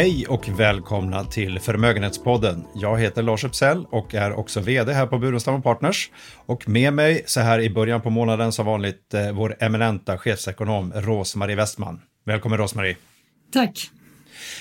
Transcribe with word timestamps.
Hej 0.00 0.26
och 0.26 0.48
välkomna 0.48 1.24
till 1.24 1.58
Förmögenhetspodden. 1.58 2.64
Jag 2.74 3.00
heter 3.00 3.22
Lars 3.22 3.44
Uppsell 3.44 3.86
och 3.90 4.14
är 4.14 4.32
också 4.32 4.60
vd 4.60 4.92
här 4.92 5.06
på 5.06 5.18
Burenstam 5.18 5.62
Partners. 5.62 6.10
Och 6.46 6.68
med 6.68 6.92
mig 6.92 7.22
så 7.26 7.40
här 7.40 7.60
i 7.60 7.70
början 7.70 8.00
på 8.00 8.10
månaden 8.10 8.52
som 8.52 8.66
vanligt 8.66 9.14
eh, 9.14 9.32
vår 9.32 9.56
eminenta 9.60 10.18
chefsekonom 10.18 10.92
Rosmarie 10.96 11.56
Westman. 11.56 12.00
Välkommen 12.26 12.58
Rosmarie. 12.58 12.96
Tack. 13.52 13.90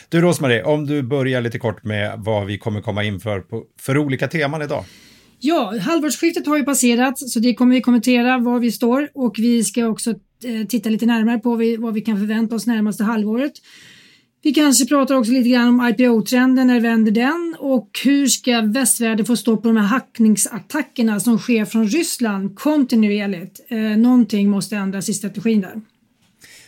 Du 0.10 0.22
Rosmarie, 0.22 0.64
om 0.64 0.86
du 0.86 1.02
börjar 1.02 1.42
lite 1.42 1.60
kort 1.60 1.84
med 1.84 2.14
vad 2.18 2.46
vi 2.46 2.58
kommer 2.58 2.82
komma 2.82 3.04
in 3.04 3.20
för, 3.20 3.40
på, 3.40 3.64
för 3.80 3.98
olika 3.98 4.28
teman 4.28 4.62
idag. 4.62 4.84
Ja, 5.40 5.74
halvårsskiftet 5.82 6.48
har 6.48 6.58
ju 6.58 6.64
passerat 6.64 7.20
så 7.20 7.40
det 7.40 7.54
kommer 7.54 7.76
vi 7.76 7.82
kommentera 7.82 8.38
var 8.38 8.60
vi 8.60 8.72
står 8.72 9.10
och 9.14 9.36
vi 9.38 9.64
ska 9.64 9.86
också 9.86 10.10
eh, 10.44 10.68
titta 10.70 10.90
lite 10.90 11.06
närmare 11.06 11.40
på 11.40 11.50
vad 11.80 11.94
vi 11.94 12.02
kan 12.02 12.18
förvänta 12.18 12.56
oss 12.56 12.68
närmaste 12.68 13.04
halvåret. 13.04 13.54
Vi 14.42 14.54
kanske 14.54 14.86
pratar 14.86 15.16
också 15.16 15.32
lite 15.32 15.50
grann 15.50 15.68
om 15.68 15.88
IPO-trenden, 15.88 16.68
när 16.68 16.80
vänder 16.80 17.12
den 17.12 17.56
och 17.60 18.00
hur 18.04 18.28
ska 18.28 18.62
västvärlden 18.62 19.26
få 19.26 19.38
stå 19.38 19.58
på 19.58 19.68
de 19.68 19.78
här 19.78 19.88
hackningsattackerna 19.88 21.20
som 21.20 21.40
sker 21.40 21.66
från 21.66 21.88
Ryssland 21.88 22.56
kontinuerligt? 22.60 23.60
Eh, 23.68 23.78
någonting 23.78 24.50
måste 24.50 24.76
ändras 24.76 25.10
i 25.10 25.14
strategin 25.14 25.62
där. 25.62 25.82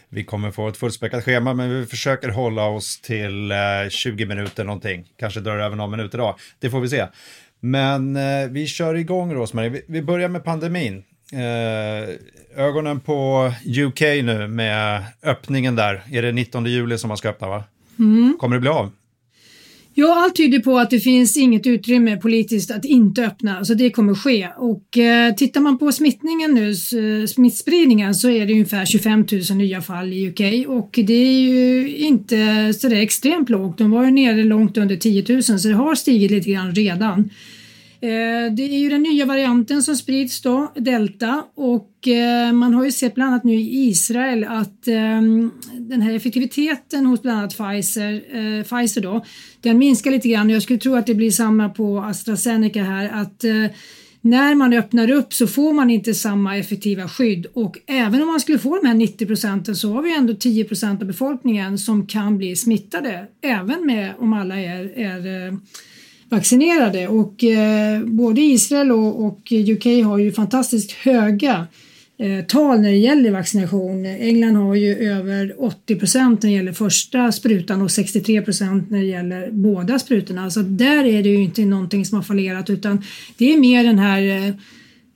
Vi 0.10 0.24
kommer 0.24 0.52
få 0.52 0.68
ett 0.68 0.78
fullspäckat 0.78 1.24
schema, 1.24 1.54
men 1.54 1.80
vi 1.80 1.86
försöker 1.86 2.30
hålla 2.30 2.66
oss 2.66 3.02
till 3.02 3.52
eh, 3.52 3.58
20 3.90 4.26
minuter 4.26 4.64
någonting. 4.64 5.06
Kanske 5.18 5.40
drar 5.40 5.58
över 5.58 5.76
någon 5.76 5.92
minut 5.92 6.14
idag. 6.14 6.36
Det 6.60 6.70
får 6.70 6.80
vi 6.80 6.90
se. 6.90 7.08
Men 7.60 8.16
eh, 8.16 8.50
vi 8.50 8.68
kör 8.68 8.96
igång 8.96 9.34
Rosmarie. 9.34 9.70
Vi, 9.70 9.82
vi 9.88 10.02
börjar 10.02 10.30
med 10.30 10.44
pandemin. 10.44 11.04
Eh, 11.32 12.16
ögonen 12.66 13.00
på 13.00 13.52
UK 13.66 14.02
nu 14.02 14.48
med 14.48 15.04
öppningen 15.24 15.76
där. 15.76 16.04
Är 16.12 16.22
det 16.22 16.32
19 16.32 16.66
juli 16.66 16.98
som 16.98 17.08
man 17.08 17.18
ska 17.18 17.30
öppna 17.30 17.48
va? 17.48 17.64
Mm. 18.00 18.36
Kommer 18.40 18.56
det 18.56 18.60
bli 18.60 18.70
av? 18.70 18.92
Ja, 19.94 20.24
allt 20.24 20.36
tyder 20.36 20.60
på 20.60 20.80
att 20.80 20.90
det 20.90 21.00
finns 21.00 21.38
inget 21.38 21.68
utrymme 21.68 22.18
politiskt 22.18 22.72
att 22.72 22.86
inte 22.86 23.26
öppna, 23.26 23.66
så 23.66 23.74
det 23.74 23.90
kommer 23.90 24.16
ske. 24.16 24.50
Och 24.58 24.98
eh, 24.98 25.36
tittar 25.36 25.62
man 25.62 25.78
på 25.78 25.92
smittningen 25.92 26.54
nu, 26.54 26.76
smittspridningen, 27.28 28.16
så 28.16 28.30
är 28.30 28.46
det 28.46 28.54
ungefär 28.54 28.86
25 28.86 29.26
000 29.50 29.58
nya 29.58 29.82
fall 29.82 30.14
i 30.14 30.30
UK 30.30 30.68
och 30.68 30.90
det 31.04 31.14
är 31.14 31.42
ju 31.42 31.98
inte 31.98 32.74
så 32.74 32.90
där 32.90 33.02
extremt 33.02 33.50
lågt. 33.50 33.78
De 33.78 33.92
var 33.92 34.06
ju 34.06 34.12
nere 34.12 34.44
långt 34.44 34.78
under 34.78 34.96
10 34.96 35.34
000 35.34 35.44
så 35.44 35.68
det 35.68 35.74
har 35.74 35.96
stigit 35.96 36.32
lite 36.32 36.50
grann 36.50 36.76
redan. 36.76 37.30
Eh, 38.04 38.54
det 38.54 38.64
är 38.64 38.80
ju 38.80 38.90
den 38.90 39.04
nya 39.04 39.26
varianten 39.26 39.84
som 39.84 39.96
sprids 39.96 40.42
då, 40.42 40.72
delta, 40.76 41.44
och 41.56 42.08
eh, 42.08 42.54
man 42.54 42.74
har 42.74 42.86
ju 42.86 42.92
sett 42.92 43.16
bland 43.16 43.32
annat 43.32 43.44
nu 43.44 43.54
i 43.54 43.88
Israel 43.90 44.44
att 44.44 44.88
ehm, 44.88 45.52
den 45.80 46.02
här 46.02 46.14
effektiviteten 46.14 47.06
hos 47.06 47.22
bland 47.22 47.38
annat 47.38 47.58
Pfizer, 47.58 48.14
eh, 48.14 48.64
Pfizer 48.64 49.02
då, 49.02 49.26
den 49.62 49.78
minskar 49.78 50.12
lite 50.12 50.30
grann. 50.30 50.50
Jag 50.50 50.62
skulle 50.62 50.80
tro 50.80 50.96
att 50.96 51.08
det 51.08 51.16
blir 51.16 51.32
samma 51.32 51.70
på 51.70 52.00
AstraZeneca 52.00 52.84
här, 52.84 53.10
att 53.10 53.44
när 54.22 54.56
man 54.56 54.74
öppnar 54.74 55.12
upp 55.12 55.34
så 55.34 55.48
får 55.48 55.74
man 55.74 55.90
inte 55.90 56.14
samma 56.14 56.58
effektiva 56.58 57.08
skydd 57.08 57.46
och 57.54 57.78
även 57.88 58.22
om 58.22 58.28
man 58.28 58.40
skulle 58.40 58.60
få 58.60 58.78
de 58.82 58.88
här 58.88 58.94
90 58.94 59.26
procenten 59.28 59.76
så 59.76 59.94
har 59.94 60.02
vi 60.02 60.16
ändå 60.16 60.34
10 60.34 60.64
procent 60.64 61.02
av 61.02 61.08
befolkningen 61.08 61.78
som 61.78 62.08
kan 62.08 62.38
bli 62.38 62.56
smittade, 62.56 63.28
även 63.42 63.86
med 63.86 64.14
om 64.20 64.34
alla 64.34 64.60
är, 64.60 65.00
är 65.00 65.58
vaccinerade 66.32 67.08
och 67.08 67.44
eh, 67.44 68.02
både 68.04 68.42
Israel 68.42 68.92
och, 68.92 69.26
och, 69.26 69.52
UK 69.52 69.86
har 70.06 70.18
ju 70.18 70.32
fantastiskt 70.32 70.92
höga 70.92 71.68
eh, 72.18 72.46
tal 72.46 72.82
när 72.82 72.90
det 72.90 72.98
gäller 72.98 73.32
vaccination. 73.32 74.06
England 74.06 74.56
har 74.56 74.76
ju 74.76 74.96
över 74.96 75.56
80 75.64 75.96
procent 75.96 76.44
när 76.44 76.50
det 76.50 76.56
gäller 76.56 76.74
första 76.74 77.32
sprutan 77.32 77.82
och 77.82 77.92
63 77.92 78.42
procent 78.42 78.90
när 78.90 79.00
det 79.00 79.06
gäller 79.06 79.52
båda 79.52 80.00
sprutorna. 80.00 80.50
Så 80.50 80.62
där 80.62 81.06
är 81.06 81.24
det 81.24 81.30
ju 81.30 81.44
inte 81.44 81.66
någonting 81.66 82.06
som 82.06 82.16
har 82.16 82.24
fallerat 82.24 82.70
utan 82.70 83.04
det 83.38 83.54
är 83.54 83.58
mer 83.58 83.84
den 83.84 84.00
här 84.00 84.48
eh, 84.48 84.54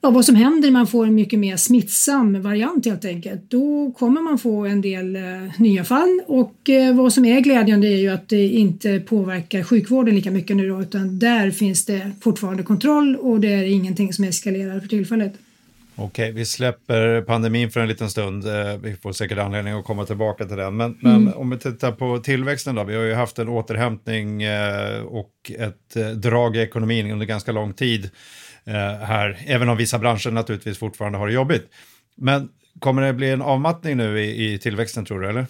ja, 0.05 0.11
vad 0.11 0.25
som 0.25 0.35
händer 0.35 0.61
när 0.67 0.71
man 0.71 0.87
får 0.87 1.05
en 1.05 1.15
mycket 1.15 1.39
mer 1.39 1.57
smittsam 1.57 2.41
variant 2.41 2.85
helt 2.85 3.05
enkelt. 3.05 3.41
Då 3.51 3.91
kommer 3.91 4.21
man 4.21 4.37
få 4.37 4.65
en 4.65 4.81
del 4.81 5.15
eh, 5.15 5.21
nya 5.57 5.83
fall 5.83 6.21
och 6.27 6.69
eh, 6.69 6.95
vad 6.95 7.13
som 7.13 7.25
är 7.25 7.39
glädjande 7.39 7.87
är 7.87 7.97
ju 7.97 8.09
att 8.09 8.29
det 8.29 8.47
inte 8.47 8.99
påverkar 8.99 9.63
sjukvården 9.63 10.15
lika 10.15 10.31
mycket 10.31 10.57
nu 10.57 10.69
då, 10.69 10.81
utan 10.81 11.19
där 11.19 11.51
finns 11.51 11.85
det 11.85 12.11
fortfarande 12.21 12.63
kontroll 12.63 13.15
och 13.15 13.39
det 13.39 13.53
är 13.53 13.63
ingenting 13.63 14.13
som 14.13 14.23
eskalerar 14.25 14.79
för 14.79 14.87
tillfället. 14.87 15.33
Okej, 15.97 16.31
vi 16.31 16.45
släpper 16.45 17.21
pandemin 17.21 17.71
för 17.71 17.79
en 17.79 17.87
liten 17.87 18.09
stund. 18.09 18.47
Eh, 18.47 18.77
vi 18.81 18.95
får 18.95 19.11
säkert 19.11 19.37
anledning 19.37 19.73
att 19.73 19.85
komma 19.85 20.05
tillbaka 20.05 20.45
till 20.45 20.57
den. 20.57 20.77
Men, 20.77 20.99
mm. 21.03 21.23
men 21.23 21.33
om 21.33 21.49
vi 21.49 21.57
tittar 21.57 21.91
på 21.91 22.17
tillväxten 22.17 22.75
då. 22.75 22.83
Vi 22.83 22.95
har 22.95 23.03
ju 23.03 23.13
haft 23.13 23.39
en 23.39 23.49
återhämtning 23.49 24.43
eh, 24.43 25.01
och 25.01 25.31
ett 25.59 25.95
eh, 25.95 26.07
drag 26.07 26.55
i 26.55 26.59
ekonomin 26.59 27.11
under 27.11 27.25
ganska 27.25 27.51
lång 27.51 27.73
tid. 27.73 28.09
Eh, 28.67 29.05
här, 29.05 29.37
även 29.45 29.69
om 29.69 29.77
vissa 29.77 29.99
branscher 29.99 30.31
naturligtvis 30.31 30.77
fortfarande 30.77 31.17
har 31.17 31.27
det 31.27 31.33
jobbigt. 31.33 31.69
Men 32.17 32.49
kommer 32.79 33.01
det 33.01 33.13
bli 33.13 33.29
en 33.29 33.41
avmattning 33.41 33.97
nu 33.97 34.19
i, 34.19 34.53
i 34.53 34.59
tillväxten 34.59 35.05
tror 35.05 35.19
du, 35.19 35.29
eller? 35.29 35.45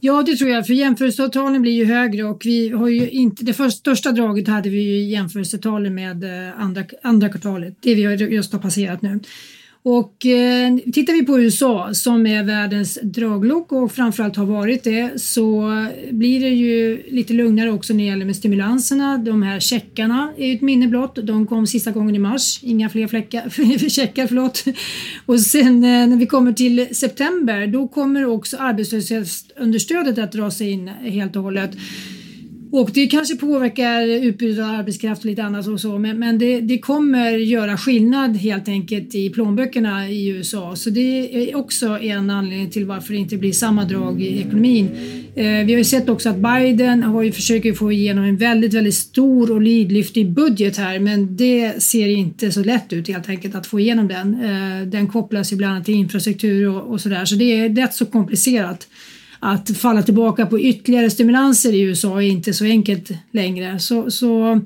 Ja, 0.00 0.22
det 0.26 0.36
tror 0.36 0.50
jag, 0.50 0.66
för 0.66 0.74
jämförelsetalen 0.74 1.62
blir 1.62 1.72
ju 1.72 1.84
högre 1.84 2.24
och 2.24 2.42
vi 2.44 2.68
har 2.68 2.88
ju 2.88 3.10
inte, 3.10 3.44
det 3.44 3.52
första, 3.52 3.78
största 3.78 4.12
draget 4.12 4.48
hade 4.48 4.68
vi 4.68 4.82
ju 4.82 4.96
i 4.96 5.10
jämförelsetalen 5.10 5.94
med 5.94 6.24
eh, 6.24 6.60
andra, 6.60 6.84
andra 7.02 7.28
kvartalet, 7.28 7.74
det 7.80 7.94
vi 7.94 8.02
just 8.02 8.52
har 8.52 8.60
passerat 8.60 9.02
nu. 9.02 9.20
Och 9.84 10.26
eh, 10.26 10.76
tittar 10.92 11.12
vi 11.12 11.22
på 11.22 11.40
USA 11.40 11.94
som 11.94 12.26
är 12.26 12.44
världens 12.44 12.98
draglok 13.02 13.72
och 13.72 13.92
framförallt 13.92 14.36
har 14.36 14.46
varit 14.46 14.84
det 14.84 15.20
så 15.20 15.70
blir 16.10 16.40
det 16.40 16.48
ju 16.48 17.02
lite 17.08 17.32
lugnare 17.32 17.70
också 17.70 17.92
när 17.92 18.00
det 18.00 18.06
gäller 18.06 18.24
med 18.24 18.36
stimulanserna. 18.36 19.18
De 19.18 19.42
här 19.42 19.60
checkarna 19.60 20.32
är 20.38 20.46
ju 20.46 20.54
ett 20.54 20.60
minne 20.60 20.88
blott. 20.88 21.18
De 21.22 21.46
kom 21.46 21.66
sista 21.66 21.90
gången 21.90 22.16
i 22.16 22.18
mars. 22.18 22.60
Inga 22.62 22.88
fler 22.88 23.06
fläckar, 23.06 23.88
checkar, 23.88 24.26
förlåt. 24.26 24.64
Och 25.26 25.40
sen 25.40 25.84
eh, 25.84 26.06
när 26.06 26.16
vi 26.16 26.26
kommer 26.26 26.52
till 26.52 26.96
september 26.96 27.66
då 27.66 27.88
kommer 27.88 28.24
också 28.24 28.56
arbetslöshetsunderstödet 28.56 30.18
att 30.18 30.32
dra 30.32 30.50
sig 30.50 30.70
in 30.70 30.88
helt 30.88 31.36
och 31.36 31.42
hållet. 31.42 31.70
Och 32.74 32.90
det 32.94 33.06
kanske 33.06 33.36
påverkar 33.36 34.02
utbudet 34.02 34.64
av 34.64 34.70
arbetskraft 34.70 35.20
och 35.20 35.26
lite 35.26 35.42
annat 35.42 35.66
och 35.66 35.80
så 35.80 35.98
men, 35.98 36.18
men 36.18 36.38
det, 36.38 36.60
det, 36.60 36.78
kommer 36.78 37.30
göra 37.30 37.76
skillnad 37.76 38.36
helt 38.36 38.68
enkelt 38.68 39.14
i 39.14 39.30
plånböckerna 39.30 40.08
i 40.08 40.28
USA 40.28 40.76
så 40.76 40.90
det 40.90 41.50
är 41.50 41.56
också 41.56 41.86
en 41.86 42.30
anledning 42.30 42.70
till 42.70 42.86
varför 42.86 43.12
det 43.12 43.18
inte 43.18 43.36
blir 43.36 43.52
samma 43.52 43.84
drag 43.84 44.22
i 44.22 44.40
ekonomin. 44.40 44.88
Eh, 45.34 45.44
vi 45.44 45.72
har 45.72 45.78
ju 45.78 45.84
sett 45.84 46.08
också 46.08 46.28
att 46.28 46.36
Biden 46.36 47.02
har 47.02 47.22
ju 47.22 47.32
försöker 47.32 47.72
få 47.72 47.92
igenom 47.92 48.24
en 48.24 48.36
väldigt, 48.36 48.74
väldigt 48.74 48.94
stor 48.94 49.50
och 49.50 49.60
lidlyftig 49.60 50.30
budget 50.30 50.76
här 50.76 50.98
men 50.98 51.36
det 51.36 51.82
ser 51.82 52.08
inte 52.08 52.52
så 52.52 52.64
lätt 52.64 52.92
ut 52.92 53.08
helt 53.08 53.28
enkelt 53.28 53.54
att 53.54 53.66
få 53.66 53.80
igenom 53.80 54.08
den. 54.08 54.34
Eh, 54.44 54.86
den 54.86 55.08
kopplas 55.08 55.52
ju 55.52 55.56
bland 55.56 55.72
annat 55.74 55.84
till 55.84 55.94
infrastruktur 55.94 56.68
och, 56.68 56.92
och 56.92 57.00
sådär 57.00 57.24
så 57.24 57.34
det 57.34 57.44
är 57.44 57.68
rätt 57.68 57.94
så 57.94 58.06
komplicerat 58.06 58.86
att 59.44 59.76
falla 59.76 60.02
tillbaka 60.02 60.46
på 60.46 60.60
ytterligare 60.60 61.10
stimulanser 61.10 61.72
i 61.72 61.80
USA 61.80 62.22
är 62.22 62.26
inte 62.26 62.52
så 62.52 62.64
enkelt 62.64 63.10
längre. 63.30 63.78
Så, 63.78 64.10
så 64.10 64.60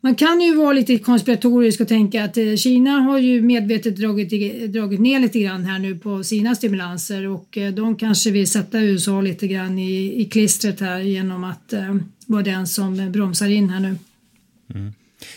man 0.00 0.14
kan 0.14 0.40
ju 0.40 0.54
vara 0.54 0.72
lite 0.72 0.98
konspiratorisk 0.98 1.80
och 1.80 1.88
tänka 1.88 2.24
att 2.24 2.36
eh, 2.36 2.54
Kina 2.56 2.90
har 2.90 3.18
ju 3.18 3.42
medvetet 3.42 3.96
dragit, 3.96 4.72
dragit 4.72 5.00
ner 5.00 5.20
lite 5.20 5.40
grann 5.40 5.64
här 5.64 5.78
nu 5.78 5.98
på 5.98 6.24
sina 6.24 6.54
stimulanser 6.54 7.28
och 7.28 7.58
eh, 7.58 7.72
de 7.72 7.96
kanske 7.96 8.30
vill 8.30 8.50
sätta 8.50 8.80
USA 8.80 9.20
lite 9.20 9.46
grann 9.46 9.78
i, 9.78 10.22
i 10.22 10.24
klistret 10.24 10.80
här 10.80 10.98
genom 10.98 11.44
att 11.44 11.72
eh, 11.72 11.96
vara 12.26 12.42
den 12.42 12.66
som 12.66 13.12
bromsar 13.12 13.48
in 13.48 13.70
här 13.70 13.80
nu. 13.80 13.96
Mm. 14.74 14.92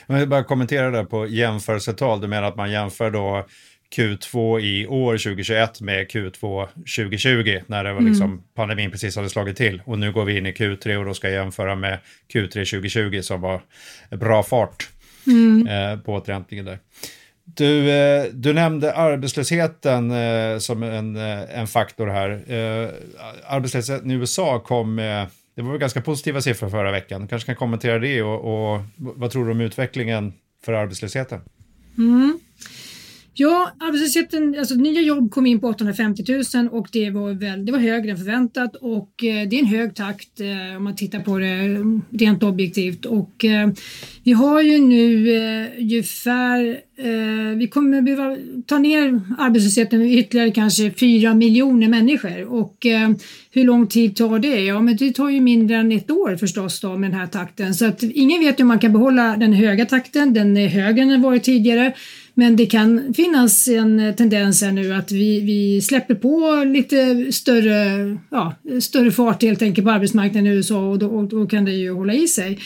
Jag 0.08 0.20
vill 0.20 0.30
bara 0.30 0.44
kommentera 0.44 0.92
det 0.92 1.06
på 1.06 1.28
jämförelsetal. 1.28 2.22
Du 2.22 2.28
menar 2.28 2.48
att 2.48 2.58
man 2.58 2.72
jämför 2.72 3.12
då 3.12 3.46
Q2 3.96 4.60
i 4.60 4.88
år 4.88 5.18
2021 5.18 5.82
med 5.82 6.08
Q2 6.08 6.68
2020 6.68 7.62
när 7.68 7.84
det 7.84 7.94
var 7.94 8.00
mm. 8.00 8.12
liksom 8.12 8.44
pandemin 8.56 8.92
precis 8.92 9.16
hade 9.16 9.30
slagit 9.30 9.58
till. 9.58 9.82
Och 9.86 10.00
nu 10.00 10.12
går 10.12 10.26
vi 10.26 10.38
in 10.38 10.46
i 10.46 10.52
Q3 10.52 10.96
och 10.96 11.06
då 11.06 11.14
ska 11.14 11.30
jag 11.30 11.44
jämföra 11.44 11.76
med 11.76 12.00
Q3 12.34 12.50
2020 12.50 13.22
som 13.22 13.42
var 13.42 13.62
bra 14.10 14.44
fart 14.44 14.90
mm. 15.28 15.68
eh, 15.68 16.00
på 16.00 16.14
återhämtningen 16.14 16.66
där. 16.66 16.80
Du, 17.46 17.92
eh, 17.92 18.26
du 18.34 18.54
nämnde 18.54 18.94
arbetslösheten 18.94 20.12
eh, 20.12 20.58
som 20.58 20.84
en, 20.84 21.16
eh, 21.16 21.60
en 21.60 21.68
faktor 21.68 22.08
här. 22.08 22.30
Eh, 22.30 22.90
arbetslösheten 23.48 24.12
i 24.12 24.14
USA 24.14 24.60
kom 24.60 24.96
med, 24.96 25.28
det 25.56 25.62
var 25.62 25.78
ganska 25.78 26.02
positiva 26.02 26.42
siffror 26.42 26.70
förra 26.70 26.92
veckan. 26.92 27.22
Du 27.22 27.28
kanske 27.28 27.46
kan 27.46 27.56
kommentera 27.56 28.00
det 28.00 28.22
och, 28.22 28.74
och 28.74 28.82
vad 28.96 29.32
tror 29.32 29.46
du 29.46 29.52
om 29.52 29.62
utvecklingen 29.62 30.34
för 30.66 30.74
arbetslösheten? 30.74 31.42
Mm. 31.98 32.40
Ja, 33.38 33.72
arbetslösheten, 33.80 34.56
alltså 34.60 34.76
nya 34.76 35.02
jobb 35.02 35.32
kom 35.32 35.46
in 35.46 35.60
på 35.60 35.68
850 35.68 36.24
000 36.56 36.68
och 36.72 36.88
det 36.92 37.10
var, 37.10 37.34
väl, 37.34 37.66
det 37.66 37.72
var 37.72 37.80
högre 37.80 38.12
än 38.12 38.18
förväntat 38.18 38.76
och 38.76 39.24
eh, 39.24 39.48
det 39.50 39.56
är 39.56 39.60
en 39.60 39.66
hög 39.66 39.96
takt 39.96 40.40
eh, 40.40 40.78
om 40.78 40.84
man 40.84 40.96
tittar 40.96 41.20
på 41.20 41.40
det 41.40 41.80
rent 42.10 42.44
objektivt 42.44 43.06
och 43.06 43.46
eh, 43.46 43.70
vi 44.24 44.32
har 44.32 44.62
ju 44.62 44.80
nu 44.80 45.36
eh, 45.36 45.68
ungefär, 45.80 46.80
vi 47.56 47.68
kommer 47.68 48.02
behöva 48.02 48.38
ta 48.66 48.78
ner 48.78 49.22
arbetslösheten 49.38 50.00
med 50.00 50.14
ytterligare 50.14 50.52
kanske 50.52 50.92
4 50.92 51.34
miljoner 51.34 51.88
människor 51.88 52.46
och 52.46 52.86
hur 53.52 53.64
lång 53.64 53.88
tid 53.88 54.16
tar 54.16 54.40
det? 54.40 54.64
Ja, 54.64 54.82
men 54.82 54.98
det 54.98 55.12
tar 55.12 55.30
ju 55.30 55.42
mindre 55.42 55.78
än 55.78 55.92
ett 55.92 56.12
år 56.12 56.36
förstås 56.36 56.80
då 56.82 56.98
med 56.98 57.12
den 57.12 57.20
här 57.20 57.28
takten 57.28 57.76
så 57.76 57.86
att 57.86 58.04
ingen 58.04 58.40
vet 58.40 58.60
hur 58.60 58.66
man 58.66 58.80
kan 58.80 58.94
behålla 58.94 59.38
den 59.38 59.54
höga 59.54 59.86
takten, 59.86 60.34
den 60.34 60.58
är 60.58 60.68
högre 60.68 61.02
än 61.02 61.10
den 61.10 61.22
varit 61.22 61.44
tidigare 61.44 61.94
men 62.38 62.56
det 62.56 62.66
kan 62.66 63.14
finnas 63.14 63.68
en 63.68 64.00
eh, 64.00 64.16
tendens 64.16 64.62
här 64.62 64.72
nu 64.72 64.94
att 64.94 65.12
vi, 65.12 65.40
vi 65.40 65.82
släpper 65.82 66.16
på 66.16 66.64
lite 66.66 67.32
större, 67.32 68.18
ja, 68.30 68.56
större 68.82 69.12
fart 69.12 69.42
helt 69.42 69.62
enkelt 69.62 69.86
på 69.86 69.92
arbetsmarknaden 69.92 70.48
i 70.48 70.56
USA 70.56 70.90
och 70.90 71.00
då, 71.00 71.08
och 71.08 71.24
då 71.24 71.48
kan 71.48 71.66
det 71.66 71.72
ju 71.72 71.92
hålla 71.92 72.14
i 72.14 72.28
sig. 72.28 72.60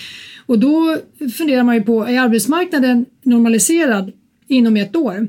Och 0.46 0.60
då 0.60 0.98
funderar 1.38 1.64
man 1.64 1.76
ju 1.76 1.82
på, 1.82 2.04
är 2.04 2.20
arbetsmarknaden 2.20 3.06
normaliserad 3.24 4.12
inom 4.48 4.78
ett 4.78 4.96
år? 4.96 5.28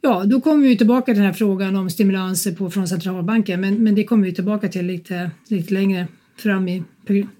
Ja, 0.00 0.24
då 0.24 0.40
kommer 0.40 0.68
vi 0.68 0.76
tillbaka 0.76 1.04
till 1.04 1.14
den 1.14 1.26
här 1.26 1.32
frågan 1.32 1.76
om 1.76 1.90
stimulanser 1.90 2.52
på, 2.52 2.70
från 2.70 2.88
centralbanken, 2.88 3.60
men, 3.60 3.82
men 3.82 3.94
det 3.94 4.04
kommer 4.04 4.24
vi 4.24 4.34
tillbaka 4.34 4.68
till 4.68 4.86
lite, 4.86 5.30
lite 5.48 5.74
längre 5.74 6.06
fram 6.36 6.68
i 6.68 6.82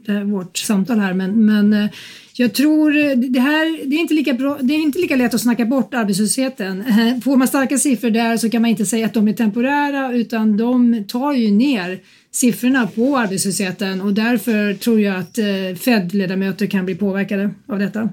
här, 0.06 0.24
vårt 0.24 0.56
samtal 0.56 0.98
här. 0.98 1.14
Men, 1.14 1.46
men 1.46 1.72
eh, 1.72 1.90
jag 2.32 2.54
tror 2.54 2.96
eh, 2.96 3.16
det 3.16 3.40
här, 3.40 3.86
det 3.88 3.96
är, 3.96 4.00
inte 4.00 4.14
lika 4.14 4.32
bra, 4.32 4.58
det 4.60 4.74
är 4.74 4.78
inte 4.78 4.98
lika 4.98 5.16
lätt 5.16 5.34
att 5.34 5.40
snacka 5.40 5.64
bort 5.64 5.94
arbetslösheten. 5.94 6.80
Eh, 6.80 7.20
får 7.20 7.36
man 7.36 7.48
starka 7.48 7.78
siffror 7.78 8.10
där 8.10 8.36
så 8.36 8.50
kan 8.50 8.62
man 8.62 8.70
inte 8.70 8.86
säga 8.86 9.06
att 9.06 9.14
de 9.14 9.28
är 9.28 9.32
temporära 9.32 10.12
utan 10.12 10.56
de 10.56 11.04
tar 11.08 11.32
ju 11.32 11.50
ner 11.50 12.00
siffrorna 12.30 12.86
på 12.86 13.18
arbetslösheten 13.18 14.00
och 14.00 14.14
därför 14.14 14.74
tror 14.74 15.00
jag 15.00 15.16
att 15.16 15.38
Fed-ledamöter 15.78 16.66
kan 16.66 16.84
bli 16.84 16.94
påverkade 16.94 17.50
av 17.66 17.78
detta. 17.78 18.08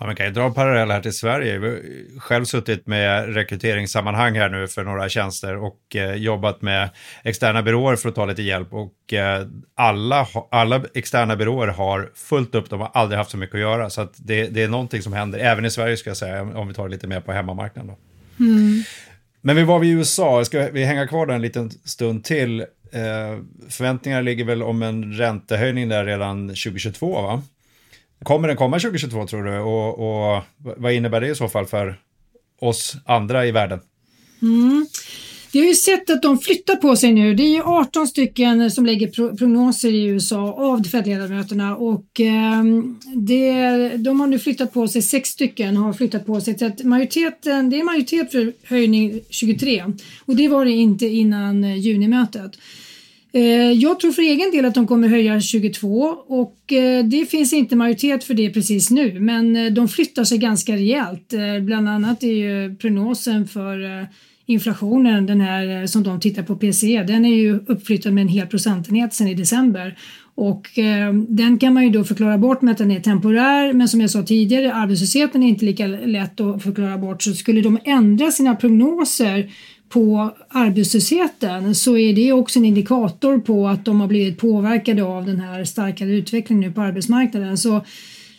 Ja, 0.00 0.06
man 0.06 0.16
kan 0.16 0.26
ju 0.26 0.32
dra 0.32 0.44
en 0.44 0.54
parallell 0.54 0.90
här 0.90 1.00
till 1.00 1.12
Sverige. 1.12 1.54
Jag 1.54 1.60
har 1.60 1.80
själv 2.20 2.44
suttit 2.44 2.86
med 2.86 3.34
rekryteringssammanhang 3.34 4.36
här 4.36 4.48
nu 4.48 4.68
för 4.68 4.84
några 4.84 5.08
tjänster 5.08 5.56
och 5.56 5.96
eh, 5.96 6.14
jobbat 6.14 6.62
med 6.62 6.90
externa 7.24 7.62
byråer 7.62 7.96
för 7.96 8.08
att 8.08 8.14
ta 8.14 8.26
lite 8.26 8.42
hjälp. 8.42 8.68
Och 8.74 9.12
eh, 9.12 9.46
alla, 9.74 10.26
alla 10.50 10.82
externa 10.94 11.36
byråer 11.36 11.68
har 11.68 12.10
fullt 12.14 12.54
upp, 12.54 12.70
de 12.70 12.80
har 12.80 12.90
aldrig 12.94 13.18
haft 13.18 13.30
så 13.30 13.36
mycket 13.36 13.54
att 13.54 13.60
göra. 13.60 13.90
Så 13.90 14.00
att 14.00 14.14
det, 14.16 14.46
det 14.46 14.62
är 14.62 14.68
någonting 14.68 15.02
som 15.02 15.12
händer, 15.12 15.38
även 15.38 15.64
i 15.64 15.70
Sverige 15.70 15.96
ska 15.96 16.10
jag 16.10 16.16
säga, 16.16 16.42
om 16.42 16.68
vi 16.68 16.74
tar 16.74 16.84
det 16.84 16.90
lite 16.90 17.06
mer 17.06 17.20
på 17.20 17.32
hemmamarknaden. 17.32 17.86
Då. 17.86 18.44
Mm. 18.44 18.82
Men 19.40 19.56
vi 19.56 19.62
var 19.62 19.78
vid 19.78 19.94
USA, 19.94 20.44
ska 20.44 20.70
vi 20.70 20.84
hänga 20.84 21.06
kvar 21.06 21.26
där 21.26 21.34
en 21.34 21.42
liten 21.42 21.70
stund 21.70 22.24
till. 22.24 22.60
Eh, 22.92 23.38
förväntningar 23.68 24.22
ligger 24.22 24.44
väl 24.44 24.62
om 24.62 24.82
en 24.82 25.12
räntehöjning 25.12 25.88
där 25.88 26.04
redan 26.04 26.48
2022 26.48 27.22
va? 27.22 27.42
Kommer 28.22 28.48
den 28.48 28.56
komma 28.56 28.78
2022 28.78 29.26
tror 29.26 29.44
du? 29.44 29.58
Och, 29.58 29.98
och 29.98 30.42
vad 30.76 30.92
innebär 30.92 31.20
det 31.20 31.28
i 31.28 31.34
så 31.34 31.48
fall 31.48 31.66
för 31.66 32.00
oss 32.60 32.96
andra 33.04 33.46
i 33.46 33.50
världen? 33.50 33.80
Mm. 34.42 34.86
Vi 35.52 35.58
har 35.58 35.66
ju 35.66 35.74
sett 35.74 36.10
att 36.10 36.22
de 36.22 36.38
flyttar 36.38 36.76
på 36.76 36.96
sig 36.96 37.12
nu. 37.12 37.34
Det 37.34 37.42
är 37.42 37.54
ju 37.54 37.62
18 37.62 38.06
stycken 38.06 38.70
som 38.70 38.86
lägger 38.86 39.36
prognoser 39.36 39.94
i 39.94 40.04
USA 40.04 40.52
av 40.52 40.82
Fed-ledamöterna 40.84 41.76
och 41.76 42.20
eh, 42.20 42.64
det, 43.16 43.88
de 43.96 44.20
har 44.20 44.26
nu 44.26 44.38
flyttat 44.38 44.72
på 44.72 44.88
sig, 44.88 45.02
sex 45.02 45.28
stycken 45.28 45.76
har 45.76 45.92
flyttat 45.92 46.26
på 46.26 46.40
sig. 46.40 46.58
Så 46.58 46.66
att 46.66 46.84
majoriteten, 46.84 47.70
det 47.70 47.80
är 47.80 47.84
majoritet 47.84 48.32
för 48.32 48.52
höjning 48.64 49.20
23 49.30 49.84
och 50.24 50.36
det 50.36 50.48
var 50.48 50.64
det 50.64 50.70
inte 50.70 51.06
innan 51.06 51.64
eh, 51.64 51.76
junimötet. 51.76 52.52
Eh, 53.32 53.72
jag 53.72 54.00
tror 54.00 54.12
för 54.12 54.22
egen 54.22 54.50
del 54.50 54.64
att 54.64 54.74
de 54.74 54.86
kommer 54.86 55.08
höja 55.08 55.40
22 55.40 56.16
och 56.26 56.72
eh, 56.72 57.04
det 57.04 57.26
finns 57.26 57.52
inte 57.52 57.76
majoritet 57.76 58.24
för 58.24 58.34
det 58.34 58.50
precis 58.50 58.90
nu 58.90 59.20
men 59.20 59.56
eh, 59.56 59.72
de 59.72 59.88
flyttar 59.88 60.24
sig 60.24 60.38
ganska 60.38 60.72
rejält. 60.72 61.34
Bland 61.62 61.88
annat 61.88 62.22
är 62.22 62.32
ju 62.32 62.76
prognosen 62.76 63.48
för 63.48 64.06
inflationen, 64.46 65.26
den 65.26 65.40
här 65.40 65.86
som 65.86 66.02
de 66.02 66.20
tittar 66.20 66.42
på 66.42 66.56
PCE, 66.56 67.02
den 67.02 67.24
är 67.24 67.34
ju 67.34 67.60
uppflyttad 67.66 68.12
med 68.12 68.22
en 68.22 68.28
hel 68.28 68.46
procentenhet 68.46 69.14
sedan 69.14 69.28
i 69.28 69.34
december 69.34 69.98
och 70.40 70.78
eh, 70.78 71.14
den 71.14 71.58
kan 71.58 71.74
man 71.74 71.84
ju 71.84 71.90
då 71.90 72.04
förklara 72.04 72.38
bort 72.38 72.62
med 72.62 72.72
att 72.72 72.78
den 72.78 72.90
är 72.90 73.00
temporär 73.00 73.72
men 73.72 73.88
som 73.88 74.00
jag 74.00 74.10
sa 74.10 74.22
tidigare 74.22 74.74
arbetslösheten 74.74 75.42
är 75.42 75.48
inte 75.48 75.64
lika 75.64 75.86
lätt 75.86 76.40
att 76.40 76.62
förklara 76.62 76.98
bort 76.98 77.22
så 77.22 77.32
skulle 77.32 77.60
de 77.60 77.78
ändra 77.84 78.30
sina 78.30 78.56
prognoser 78.56 79.50
på 79.88 80.34
arbetslösheten 80.48 81.74
så 81.74 81.96
är 81.96 82.12
det 82.12 82.32
också 82.32 82.58
en 82.58 82.64
indikator 82.64 83.38
på 83.38 83.68
att 83.68 83.84
de 83.84 84.00
har 84.00 84.08
blivit 84.08 84.38
påverkade 84.38 85.02
av 85.02 85.26
den 85.26 85.40
här 85.40 85.64
starkare 85.64 86.10
utvecklingen 86.10 86.68
nu 86.68 86.72
på 86.72 86.80
arbetsmarknaden. 86.80 87.58
Så 87.58 87.84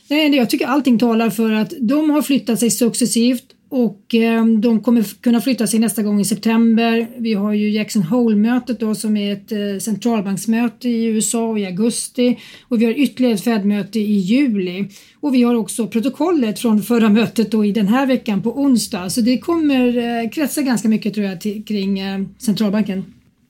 nej, 0.09 0.35
jag 0.35 0.49
tycker 0.49 0.67
allting 0.67 0.99
talar 0.99 1.29
för 1.29 1.51
att 1.51 1.73
de 1.79 2.09
har 2.09 2.21
flyttat 2.21 2.59
sig 2.59 2.71
successivt 2.71 3.45
och 3.69 4.15
eh, 4.15 4.45
de 4.45 4.83
kommer 4.83 5.21
kunna 5.21 5.41
flytta 5.41 5.67
sig 5.67 5.79
nästa 5.79 6.03
gång 6.03 6.19
i 6.19 6.25
september. 6.25 7.07
Vi 7.17 7.33
har 7.33 7.53
ju 7.53 7.69
Jackson 7.69 8.03
Hole-mötet 8.03 8.79
då 8.79 8.95
som 8.95 9.17
är 9.17 9.33
ett 9.33 9.51
eh, 9.51 9.79
centralbanksmöte 9.81 10.89
i 10.89 11.05
USA 11.05 11.57
i 11.57 11.65
augusti 11.65 12.39
och 12.67 12.81
vi 12.81 12.85
har 12.85 12.91
ytterligare 12.91 13.33
ett 13.33 13.43
Fed-möte 13.43 13.99
i 13.99 14.13
juli 14.13 14.89
och 15.19 15.35
vi 15.35 15.43
har 15.43 15.55
också 15.55 15.87
protokollet 15.87 16.59
från 16.59 16.81
förra 16.81 17.09
mötet 17.09 17.51
då 17.51 17.65
i 17.65 17.71
den 17.71 17.87
här 17.87 18.05
veckan 18.05 18.41
på 18.41 18.59
onsdag 18.59 19.09
så 19.09 19.21
det 19.21 19.37
kommer 19.37 19.97
eh, 19.97 20.29
kretsa 20.29 20.61
ganska 20.61 20.87
mycket 20.87 21.13
tror 21.13 21.25
jag 21.25 21.41
till, 21.41 21.65
kring 21.65 21.99
centralbanken. 22.37 23.05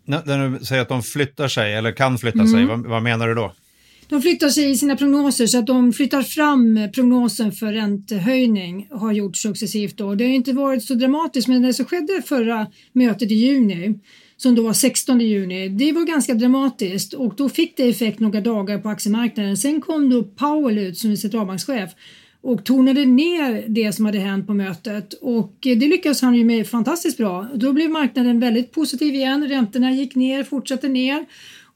När 0.06 0.50
du 0.50 0.66
säger 0.66 0.82
att 0.82 0.90
de 0.90 1.04
flyttar 1.04 1.48
sig 1.48 1.74
eller 1.74 1.92
kan 1.92 2.18
flytta 2.18 2.40
mm. 2.40 2.52
sig, 2.52 2.66
vad, 2.66 2.86
vad 2.86 3.04
menar 3.04 3.28
du 3.28 3.36
då? 3.36 3.54
De 4.10 4.22
flyttar 4.22 4.50
sig 4.50 4.70
i 4.70 4.78
sina 4.78 4.96
prognoser 4.96 5.48
så 5.48 5.58
att 5.58 5.68
de 5.68 5.94
flyttar 5.94 6.22
fram 6.22 6.90
prognosen 6.94 7.52
för 7.52 7.74
räntehöjning 7.74 8.88
har 8.92 9.12
gjort 9.12 9.38
successivt. 9.38 9.98
Då. 9.98 10.16
Det 10.16 10.24
har 10.24 10.32
inte 10.32 10.54
varit 10.54 10.84
så 10.84 10.94
dramatiskt 10.94 11.48
men 11.48 11.62
det 11.62 11.74
som 11.74 11.86
skedde 11.86 12.22
förra 12.26 12.68
mötet 12.94 13.32
i 13.32 13.36
juni 13.36 14.00
som 14.38 14.56
då 14.56 14.64
var 14.64 14.74
16 14.74 15.22
juni, 15.22 15.70
det 15.70 15.92
var 15.92 16.06
ganska 16.06 16.34
dramatiskt 16.34 17.14
och 17.14 17.34
då 17.38 17.50
fick 17.50 17.78
det 17.78 17.90
effekt 17.90 18.20
några 18.20 18.42
dagar 18.42 18.78
på 18.78 18.90
aktiemarknaden. 18.90 19.58
Sen 19.58 19.82
kom 19.82 20.10
då 20.10 20.24
Powell 20.24 20.78
ut 20.78 20.98
som 20.98 21.18
centralbankschef 21.18 21.90
och 22.42 22.64
tonade 22.64 23.06
ner 23.06 23.66
det 23.68 23.94
som 23.94 24.06
hade 24.06 24.20
hänt 24.20 24.48
på 24.48 24.54
mötet 24.54 25.14
och 25.14 25.58
det 25.62 25.76
lyckades 25.76 26.22
han 26.22 26.36
ju 26.36 26.44
med 26.44 26.68
fantastiskt 26.68 27.18
bra. 27.18 27.48
Då 27.56 27.74
blev 27.74 27.90
marknaden 27.90 28.40
väldigt 28.40 28.72
positiv 28.72 29.16
igen, 29.16 29.48
räntorna 29.48 29.92
gick 29.92 30.16
ner, 30.16 30.44
fortsatte 30.44 30.88
ner 30.88 31.26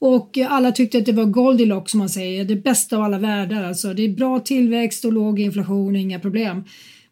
och 0.03 0.37
alla 0.37 0.71
tyckte 0.71 0.97
att 0.97 1.05
det 1.05 1.11
var 1.11 1.25
Goldilocks 1.25 1.91
som 1.91 1.99
man 1.99 2.09
säger, 2.09 2.45
det 2.45 2.55
bästa 2.55 2.97
av 2.97 3.03
alla 3.03 3.19
världar. 3.19 3.63
Alltså, 3.63 3.93
det 3.93 4.05
är 4.05 4.09
bra 4.09 4.39
tillväxt 4.39 5.05
och 5.05 5.13
låg 5.13 5.39
inflation, 5.39 5.95
inga 5.95 6.19
problem. 6.19 6.63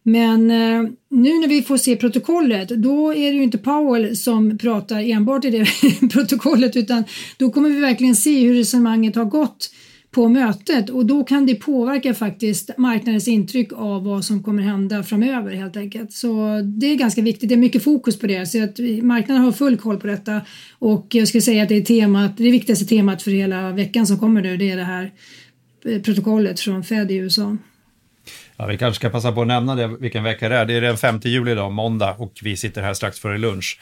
Men 0.02 0.50
eh, 0.50 0.90
nu 1.10 1.38
när 1.40 1.48
vi 1.48 1.62
får 1.62 1.76
se 1.76 1.96
protokollet 1.96 2.68
då 2.68 3.14
är 3.14 3.30
det 3.30 3.36
ju 3.36 3.42
inte 3.42 3.58
Powell 3.58 4.16
som 4.16 4.58
pratar 4.58 5.00
enbart 5.00 5.44
i 5.44 5.50
det 5.50 5.66
protokollet 6.12 6.76
utan 6.76 7.04
då 7.36 7.50
kommer 7.50 7.70
vi 7.70 7.80
verkligen 7.80 8.16
se 8.16 8.40
hur 8.40 8.54
resonemanget 8.54 9.16
har 9.16 9.24
gått 9.24 9.70
på 10.12 10.28
mötet 10.28 10.90
och 10.90 11.06
då 11.06 11.24
kan 11.24 11.46
det 11.46 11.54
påverka 11.54 12.14
faktiskt 12.14 12.70
marknadens 12.78 13.28
intryck 13.28 13.72
av 13.72 14.04
vad 14.04 14.24
som 14.24 14.42
kommer 14.42 14.62
hända 14.62 15.02
framöver 15.02 15.54
helt 15.54 15.76
enkelt. 15.76 16.12
Så 16.12 16.60
det 16.64 16.86
är 16.86 16.96
ganska 16.96 17.22
viktigt, 17.22 17.48
det 17.48 17.54
är 17.54 17.56
mycket 17.56 17.84
fokus 17.84 18.18
på 18.18 18.26
det 18.26 18.46
så 18.46 18.64
att 18.64 18.78
marknaden 19.02 19.44
har 19.44 19.52
full 19.52 19.76
koll 19.76 20.00
på 20.00 20.06
detta 20.06 20.40
och 20.78 21.06
jag 21.10 21.28
skulle 21.28 21.42
säga 21.42 21.62
att 21.62 21.68
det 21.68 21.76
är 21.76 21.82
temat, 21.82 22.36
det 22.36 22.50
viktigaste 22.50 22.84
temat 22.84 23.22
för 23.22 23.30
hela 23.30 23.70
veckan 23.70 24.06
som 24.06 24.18
kommer 24.18 24.42
nu 24.42 24.56
det 24.56 24.70
är 24.70 24.76
det 24.76 24.84
här 24.84 25.10
eh, 25.84 26.02
protokollet 26.02 26.60
från 26.60 26.84
Fed 26.84 27.10
i 27.10 27.14
USA. 27.14 27.56
Ja, 28.56 28.66
vi 28.66 28.78
kanske 28.78 28.96
ska 28.96 29.10
passa 29.10 29.32
på 29.32 29.40
att 29.40 29.46
nämna 29.46 29.74
det, 29.74 29.86
vilken 29.86 30.24
vecka 30.24 30.48
det 30.48 30.56
är. 30.56 30.66
Det 30.66 30.74
är 30.74 30.80
den 30.80 30.96
5 30.96 31.20
juli 31.24 31.52
idag, 31.52 31.72
måndag, 31.72 32.14
och 32.18 32.32
vi 32.42 32.56
sitter 32.56 32.82
här 32.82 32.94
strax 32.94 33.20
före 33.20 33.38
lunch. 33.38 33.80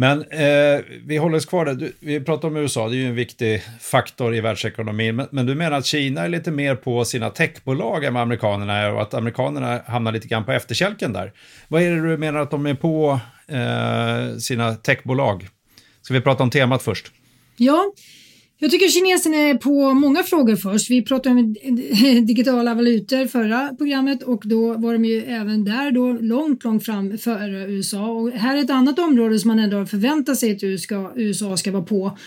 Men 0.00 0.22
eh, 0.22 0.80
vi 1.06 1.16
håller 1.16 1.36
oss 1.36 1.46
kvar 1.46 1.64
där. 1.64 1.74
Du, 1.74 1.92
vi 2.00 2.20
pratar 2.20 2.48
om 2.48 2.56
USA, 2.56 2.88
det 2.88 2.94
är 2.94 2.98
ju 2.98 3.06
en 3.06 3.14
viktig 3.14 3.62
faktor 3.80 4.34
i 4.34 4.40
världsekonomin. 4.40 5.16
Men, 5.16 5.26
men, 5.30 5.46
du 5.46 5.54
menar 5.54 5.78
att 5.78 5.86
Kina 5.86 6.24
är 6.24 6.28
lite 6.28 6.50
mer 6.50 6.74
på 6.74 7.04
sina 7.04 7.30
techbolag 7.30 8.04
än 8.04 8.14
vad 8.14 8.22
amerikanerna 8.22 8.76
är 8.76 8.92
och 8.92 9.02
att 9.02 9.14
amerikanerna 9.14 9.80
hamnar 9.86 10.12
lite 10.12 10.28
grann 10.28 10.44
på 10.44 10.52
efterkälken 10.52 11.12
där. 11.12 11.32
Vad 11.68 11.82
är 11.82 11.90
det 11.90 12.10
du 12.10 12.16
menar 12.16 12.40
att 12.40 12.50
de 12.50 12.66
är 12.66 12.74
på 12.74 13.20
eh, 13.48 14.38
sina 14.38 14.74
techbolag? 14.74 15.48
Ska 16.02 16.14
vi 16.14 16.20
prata 16.20 16.42
om 16.42 16.50
temat 16.50 16.82
först? 16.82 17.12
Ja, 17.56 17.92
jag 18.58 18.70
tycker 18.70 18.88
kineserna 18.88 19.36
är 19.36 19.54
på 19.54 19.94
många 19.94 20.22
frågor 20.22 20.56
först. 20.56 20.90
Vi 20.90 21.02
pratade 21.02 21.34
om 21.34 21.54
digitala 22.26 22.74
valutor 22.74 23.26
förra 23.26 23.74
programmet 23.78 24.22
och 24.22 24.42
då 24.44 24.74
var 24.74 24.92
de 24.92 25.04
ju 25.04 25.22
även 25.22 25.64
där 25.64 25.90
då 25.90 26.12
långt, 26.12 26.64
långt 26.64 26.84
fram 26.84 27.18
före 27.18 27.72
USA. 27.72 28.06
Och 28.06 28.30
här 28.30 28.56
är 28.56 28.60
ett 28.60 28.70
annat 28.70 28.98
område 28.98 29.38
som 29.38 29.48
man 29.48 29.58
ändå 29.58 29.86
förväntar 29.86 30.34
sig 30.34 30.52
att 30.52 30.62
USA 31.16 31.56
ska 31.56 31.70
vara 31.70 31.82
på. 31.82 32.18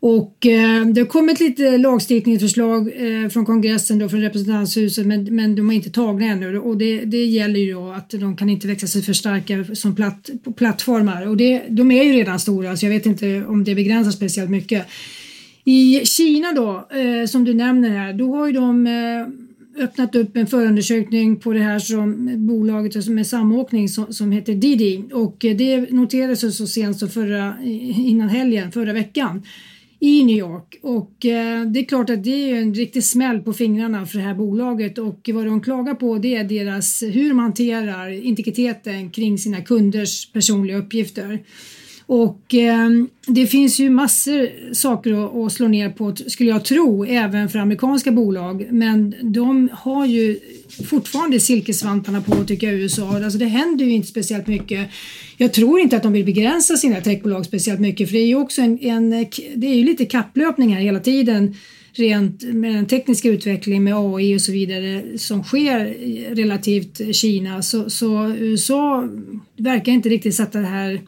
Och 0.00 0.46
eh, 0.46 0.86
det 0.86 1.00
har 1.00 1.06
kommit 1.06 1.40
lite 1.40 1.78
lagstiftningsförslag 1.78 2.90
eh, 2.96 3.28
från 3.28 3.46
kongressen 3.46 3.98
då, 3.98 4.08
från 4.08 4.20
representanthuset 4.20 5.06
men, 5.06 5.36
men 5.36 5.54
de 5.56 5.70
är 5.70 5.74
inte 5.74 5.90
tagna 5.90 6.26
ännu 6.26 6.58
och 6.58 6.76
det, 6.76 7.04
det 7.04 7.24
gäller 7.24 7.60
ju 7.60 7.72
då 7.72 7.92
att 7.92 8.10
de 8.10 8.36
kan 8.36 8.48
inte 8.48 8.66
växa 8.66 8.86
sig 8.86 9.02
för 9.02 9.12
starka 9.12 9.64
som 9.74 9.96
platt, 9.96 10.30
plattformar 10.56 11.28
och 11.28 11.36
det, 11.36 11.62
de 11.68 11.90
är 11.90 12.04
ju 12.04 12.12
redan 12.12 12.40
stora 12.40 12.76
så 12.76 12.86
jag 12.86 12.90
vet 12.90 13.06
inte 13.06 13.44
om 13.48 13.64
det 13.64 13.74
begränsar 13.74 14.10
speciellt 14.10 14.50
mycket. 14.50 14.86
I 15.64 16.06
Kina 16.06 16.52
då, 16.52 16.88
eh, 16.98 17.26
som 17.26 17.44
du 17.44 17.54
nämner 17.54 17.90
här, 17.90 18.12
då 18.12 18.36
har 18.36 18.46
ju 18.46 18.52
de 18.52 18.86
eh, 18.86 19.84
öppnat 19.84 20.14
upp 20.14 20.36
en 20.36 20.46
förundersökning 20.46 21.36
på 21.36 21.52
det 21.52 21.60
här 21.60 21.78
som 21.78 22.28
eh, 22.28 22.36
bolaget 22.36 23.08
med 23.08 23.26
samåkning 23.26 23.88
som, 23.88 24.12
som 24.12 24.32
heter 24.32 24.54
Didi. 24.54 25.04
Och 25.12 25.44
eh, 25.44 25.56
det 25.56 25.90
noterades 25.90 26.56
så 26.56 26.66
sent 26.66 26.98
som 26.98 27.08
förra, 27.08 27.54
innan 27.96 28.28
helgen, 28.28 28.72
förra 28.72 28.92
veckan 28.92 29.42
i 30.00 30.24
New 30.24 30.36
York. 30.36 30.78
Och 30.82 31.26
eh, 31.26 31.66
det 31.66 31.80
är 31.80 31.84
klart 31.84 32.10
att 32.10 32.24
det 32.24 32.50
är 32.50 32.54
en 32.54 32.74
riktig 32.74 33.04
smäll 33.04 33.40
på 33.40 33.52
fingrarna 33.52 34.06
för 34.06 34.18
det 34.18 34.24
här 34.24 34.34
bolaget. 34.34 34.98
Och 34.98 35.30
vad 35.32 35.46
de 35.46 35.60
klagar 35.60 35.94
på 35.94 36.18
det 36.18 36.34
är 36.34 36.44
deras 36.44 37.02
hur 37.02 37.28
de 37.28 37.38
hanterar 37.38 38.10
integriteten 38.10 39.10
kring 39.10 39.38
sina 39.38 39.60
kunders 39.60 40.32
personliga 40.32 40.76
uppgifter. 40.76 41.38
Och 42.14 42.54
eh, 42.54 42.90
det 43.26 43.46
finns 43.46 43.80
ju 43.80 43.90
massor 43.90 44.72
saker 44.74 45.12
att, 45.12 45.36
att, 45.36 45.52
slå 45.52 45.68
ner 45.68 45.90
på 45.90 46.16
skulle 46.16 46.50
jag 46.50 46.64
tro 46.64 47.04
även 47.04 47.48
för 47.48 47.58
amerikanska 47.58 48.12
bolag 48.12 48.66
men 48.70 49.14
de 49.22 49.68
har 49.72 50.06
ju 50.06 50.38
fortfarande 50.88 51.40
silkesvantarna 51.40 52.20
på 52.20 52.44
tycker 52.44 52.66
jag 52.66 52.76
USA. 52.76 53.16
Alltså 53.16 53.38
det 53.38 53.46
händer 53.46 53.84
ju 53.84 53.90
inte 53.92 54.08
speciellt 54.08 54.46
mycket. 54.46 54.88
Jag 55.36 55.52
tror 55.52 55.80
inte 55.80 55.96
att 55.96 56.02
de 56.02 56.12
vill 56.12 56.24
begränsa 56.24 56.76
sina 56.76 57.00
techbolag 57.00 57.46
speciellt 57.46 57.80
mycket 57.80 58.08
för 58.08 58.12
det 58.12 58.22
är 58.22 58.26
ju 58.26 58.36
också 58.36 58.62
en, 58.62 58.78
en 58.80 59.10
det 59.54 59.66
är 59.66 59.74
ju 59.74 59.84
lite 59.84 60.04
kapplöpning 60.04 60.74
här 60.74 60.80
hela 60.80 61.00
tiden 61.00 61.54
rent 61.92 62.42
med 62.42 62.74
den 62.74 62.86
tekniska 62.86 63.28
utvecklingen 63.28 63.84
med 63.84 63.94
AI 63.96 64.36
och 64.36 64.40
så 64.40 64.52
vidare 64.52 65.18
som 65.18 65.44
sker 65.44 65.94
relativt 66.34 67.16
Kina 67.16 67.62
så, 67.62 67.90
så 67.90 68.28
USA 68.28 69.08
verkar 69.56 69.92
inte 69.92 70.08
riktigt 70.08 70.34
sätta 70.34 70.58
det 70.58 70.66
här 70.66 71.00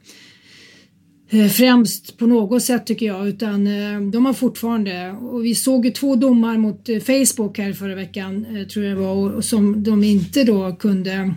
Eh, 1.30 1.48
främst 1.48 2.18
på 2.18 2.26
något 2.26 2.62
sätt 2.62 2.86
tycker 2.86 3.06
jag 3.06 3.28
utan 3.28 3.66
eh, 3.66 4.00
de 4.00 4.26
har 4.26 4.32
fortfarande 4.32 5.10
och 5.10 5.44
vi 5.44 5.54
såg 5.54 5.84
ju 5.84 5.90
två 5.90 6.16
domar 6.16 6.56
mot 6.56 6.88
eh, 6.88 6.98
Facebook 6.98 7.58
här 7.58 7.72
förra 7.72 7.94
veckan 7.94 8.46
tror 8.72 8.84
jag 8.84 8.96
det 8.96 9.02
var 9.02 9.30
och 9.30 9.44
som 9.44 9.82
de 9.82 10.04
inte 10.04 10.44
då 10.44 10.72
kunde 10.72 11.34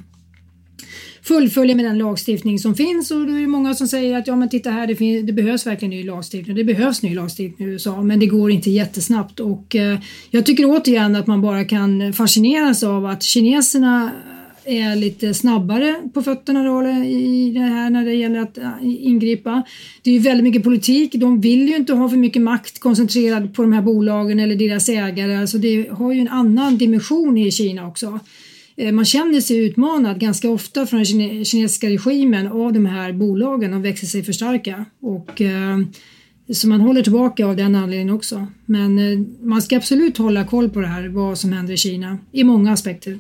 fullfölja 1.22 1.75
med 1.75 1.86
den 1.86 1.98
lagstiftning 1.98 2.60
som 2.60 2.75
finns. 2.75 3.12
Och 3.12 3.25
det 3.25 3.32
är 3.32 3.48
många 3.48 3.74
som 3.74 3.88
säger 3.88 4.17
att 4.17 4.27
ja 4.27 4.36
men 4.36 4.50
titta 4.50 4.70
här 4.70 4.88
det, 4.88 4.96
finns, 4.96 5.27
det 5.27 5.34
behövs 5.34 5.67
verkligen 5.67 5.89
ny 5.89 6.03
lagstiftning. 6.03 6.56
Det 6.56 6.63
behövs 6.63 7.01
ny 7.01 7.15
lagstiftning 7.15 7.67
i 7.67 7.72
USA 7.72 8.03
men 8.03 8.20
det 8.20 8.25
går 8.25 8.51
inte 8.51 8.72
jättesnabbt. 8.72 9.39
Och 9.39 9.75
jag 10.32 10.46
tycker 10.46 10.65
återigen 10.65 11.15
att 11.15 11.27
man 11.27 11.41
bara 11.41 11.65
kan 11.65 12.13
fascineras 12.13 12.84
av 12.84 13.06
att 13.06 13.24
kineserna 13.24 14.12
är 14.67 14.95
lite 14.95 15.33
snabbare 15.33 15.95
på 16.13 16.21
fötterna 16.21 16.63
då, 16.63 16.88
i 17.05 17.51
det 17.53 17.59
här 17.59 17.89
när 17.89 18.05
det 18.05 18.13
gäller 18.13 18.39
att 18.39 18.57
eh, 18.57 18.71
ingripa. 18.81 19.63
Det 20.01 20.09
är 20.09 20.13
ju 20.13 20.19
väldigt 20.19 20.43
mycket 20.43 20.63
politik. 20.63 21.13
De 21.13 21.41
vill 21.41 21.69
ju 21.69 21.75
inte 21.75 21.93
ha 21.93 22.09
för 22.09 22.17
mycket 22.17 22.41
makt 22.41 22.79
koncentrerad 22.79 23.53
på 23.55 23.62
de 23.62 23.74
här 23.74 23.81
bolagen 23.81 24.39
eller 24.39 24.55
deras 24.55 24.89
ägare. 24.89 25.38
Alltså 25.38 25.57
det 25.57 25.89
har 25.91 26.13
ju 26.13 26.19
en 26.19 26.27
annan 26.27 26.77
dimension 26.77 27.38
i 27.38 27.51
Kina 27.51 27.88
också. 27.88 28.19
Eh, 28.75 28.91
man 28.91 29.05
känner 29.05 29.41
sig 29.41 29.65
utmanad 29.65 30.19
ganska 30.19 30.50
ofta 30.50 30.86
från 30.86 30.97
den 30.97 31.45
kinesiska 31.45 31.89
regimen 31.89 32.47
av 32.47 32.74
de 32.74 32.86
här 32.86 33.13
bolagen. 33.13 33.71
De 33.71 33.81
växer 33.81 34.07
sig 34.07 34.24
för 34.24 34.33
starka. 34.33 34.86
Och, 35.01 35.41
eh, 35.41 35.77
så 36.53 36.67
man 36.67 36.81
håller 36.81 37.01
tillbaka 37.01 37.45
av 37.45 37.55
den 37.55 37.75
anledningen 37.75 38.15
också. 38.15 38.47
Men 38.65 39.25
man 39.41 39.62
ska 39.62 39.77
absolut 39.77 40.17
hålla 40.17 40.45
koll 40.45 40.69
på 40.69 40.81
det 40.81 40.88
här, 40.88 41.07
vad 41.07 41.38
som 41.38 41.53
händer 41.53 41.74
i 41.74 41.77
Kina, 41.77 42.17
i 42.31 42.43
många 42.43 42.71
aspekter. 42.71 43.19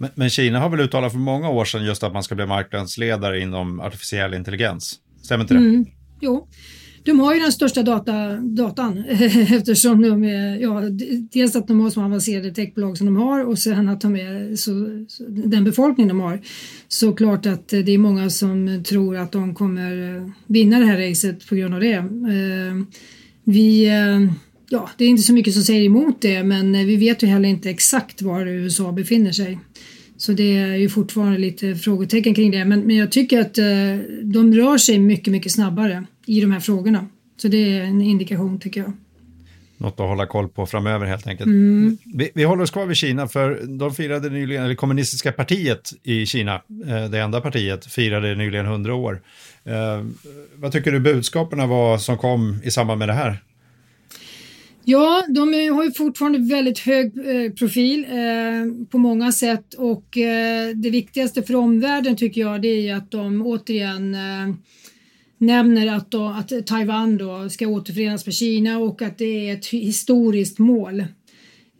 Men, 0.00 0.10
men, 0.14 0.30
Kina 0.30 0.60
har 0.60 0.68
väl 0.68 0.80
uttalat 0.80 1.12
för 1.12 1.18
många 1.18 1.48
år 1.48 1.64
sedan 1.64 1.84
just 1.84 2.02
att 2.02 2.12
man 2.12 2.22
ska 2.22 2.34
bli 2.34 2.46
marknadsledare 2.46 3.40
inom 3.40 3.80
artificiell 3.80 4.34
intelligens? 4.34 4.98
Stämmer 5.22 5.44
inte 5.44 5.54
det? 5.54 5.60
Mm, 5.60 5.86
jo, 6.20 6.48
de 7.04 7.20
har 7.20 7.34
ju 7.34 7.40
den 7.40 7.52
största 7.52 7.82
data, 7.82 8.36
datan 8.36 9.04
eftersom 9.50 10.02
de 10.02 10.24
är, 10.24 10.56
ja, 10.56 10.82
dels 11.32 11.56
att 11.56 11.68
de 11.68 11.80
har 11.80 11.90
så 11.90 12.02
avancerade 12.02 12.50
techbolag 12.50 12.98
som 12.98 13.06
de 13.06 13.16
har 13.16 13.44
och 13.44 13.58
sen 13.58 13.88
att 13.88 14.00
de 14.00 14.16
är 14.16 14.56
så, 14.56 15.04
så, 15.08 15.24
den 15.28 15.64
befolkning 15.64 16.08
de 16.08 16.20
har. 16.20 16.40
Så 16.88 17.12
klart 17.12 17.46
att 17.46 17.68
det 17.68 17.92
är 17.92 17.98
många 17.98 18.30
som 18.30 18.84
tror 18.84 19.16
att 19.16 19.32
de 19.32 19.54
kommer 19.54 20.32
vinna 20.46 20.78
det 20.78 20.86
här 20.86 21.08
racet 21.08 21.48
på 21.48 21.54
grund 21.54 21.74
av 21.74 21.80
det. 21.80 21.94
Eh, 21.94 22.84
vi 23.44 23.86
eh, 23.88 24.32
ja, 24.70 24.90
det 24.98 25.04
är 25.04 25.08
inte 25.08 25.22
så 25.22 25.32
mycket 25.32 25.54
som 25.54 25.62
säger 25.62 25.84
emot 25.84 26.22
det 26.22 26.42
men 26.42 26.74
eh, 26.74 26.84
vi 26.84 26.96
vet 26.96 27.22
ju 27.22 27.26
heller 27.26 27.48
inte 27.48 27.70
exakt 27.70 28.22
var 28.22 28.46
USA 28.46 28.92
befinner 28.92 29.32
sig. 29.32 29.58
Så 30.20 30.32
det 30.32 30.56
är 30.56 30.76
ju 30.76 30.88
fortfarande 30.88 31.38
lite 31.38 31.74
frågetecken 31.74 32.34
kring 32.34 32.50
det 32.50 32.64
men, 32.64 32.80
men 32.80 32.96
jag 32.96 33.12
tycker 33.12 33.40
att 33.40 33.58
eh, 33.58 33.64
de 34.22 34.54
rör 34.54 34.78
sig 34.78 34.98
mycket, 34.98 35.32
mycket 35.32 35.52
snabbare 35.52 36.04
i 36.26 36.40
de 36.40 36.52
här 36.52 36.60
frågorna. 36.60 37.06
Så 37.36 37.48
det 37.48 37.78
är 37.78 37.80
en 37.80 38.02
indikation 38.02 38.60
tycker 38.60 38.80
jag. 38.80 38.92
Något 39.76 40.00
att 40.00 40.08
hålla 40.08 40.26
koll 40.26 40.48
på 40.48 40.66
framöver 40.66 41.06
helt 41.06 41.26
enkelt. 41.26 41.46
Mm. 41.46 41.98
Vi, 42.14 42.30
vi, 42.34 42.44
håller 42.44 42.62
oss 42.62 42.70
kvar 42.70 42.86
vid 42.86 42.96
Kina 42.96 43.28
för 43.28 43.60
de 43.78 43.94
firade 43.94 44.30
nyligen, 44.30 44.64
eller 44.64 44.74
kommunistiska 44.74 45.32
partiet 45.32 45.90
i 46.02 46.26
Kina, 46.26 46.54
eh, 46.86 47.04
det 47.10 47.18
enda 47.20 47.40
partiet, 47.40 47.86
firade 47.86 48.34
nyligen 48.34 48.66
100 48.66 48.94
år. 48.94 49.20
Eh, 49.64 50.04
vad 50.54 50.72
tycker 50.72 50.92
du 50.92 51.00
budskapen 51.00 51.68
var 51.68 51.98
som 51.98 52.18
kom 52.18 52.58
i 52.64 52.70
samband 52.70 52.98
med 52.98 53.08
det 53.08 53.14
här? 53.14 53.38
Ja, 54.84 55.24
de 55.28 55.52
har 55.72 55.84
ju 55.84 55.92
fortfarande 55.92 56.38
väldigt 56.38 56.78
hög 56.78 57.06
eh, 57.06 57.52
profil 57.52 58.04
eh, 58.04 58.86
på 58.90 58.98
många 58.98 59.32
sätt 59.32 59.74
och 59.74 60.18
eh, 60.18 60.76
det 60.76 60.90
viktigaste 60.90 61.42
för 61.42 61.56
omvärlden 61.56 62.16
tycker 62.16 62.40
jag 62.40 62.62
det 62.62 62.88
är 62.88 62.94
att 62.94 63.10
de 63.10 63.42
återigen 63.46 64.14
eh, 64.14 64.54
nämner 65.38 65.96
att, 65.96 66.10
då, 66.10 66.24
att 66.28 66.66
Taiwan 66.66 67.16
då 67.16 67.48
ska 67.48 67.66
återförenas 67.66 68.26
med 68.26 68.34
Kina 68.34 68.78
och 68.78 69.02
att 69.02 69.18
det 69.18 69.48
är 69.48 69.54
ett 69.54 69.66
historiskt 69.66 70.58
mål. 70.58 71.04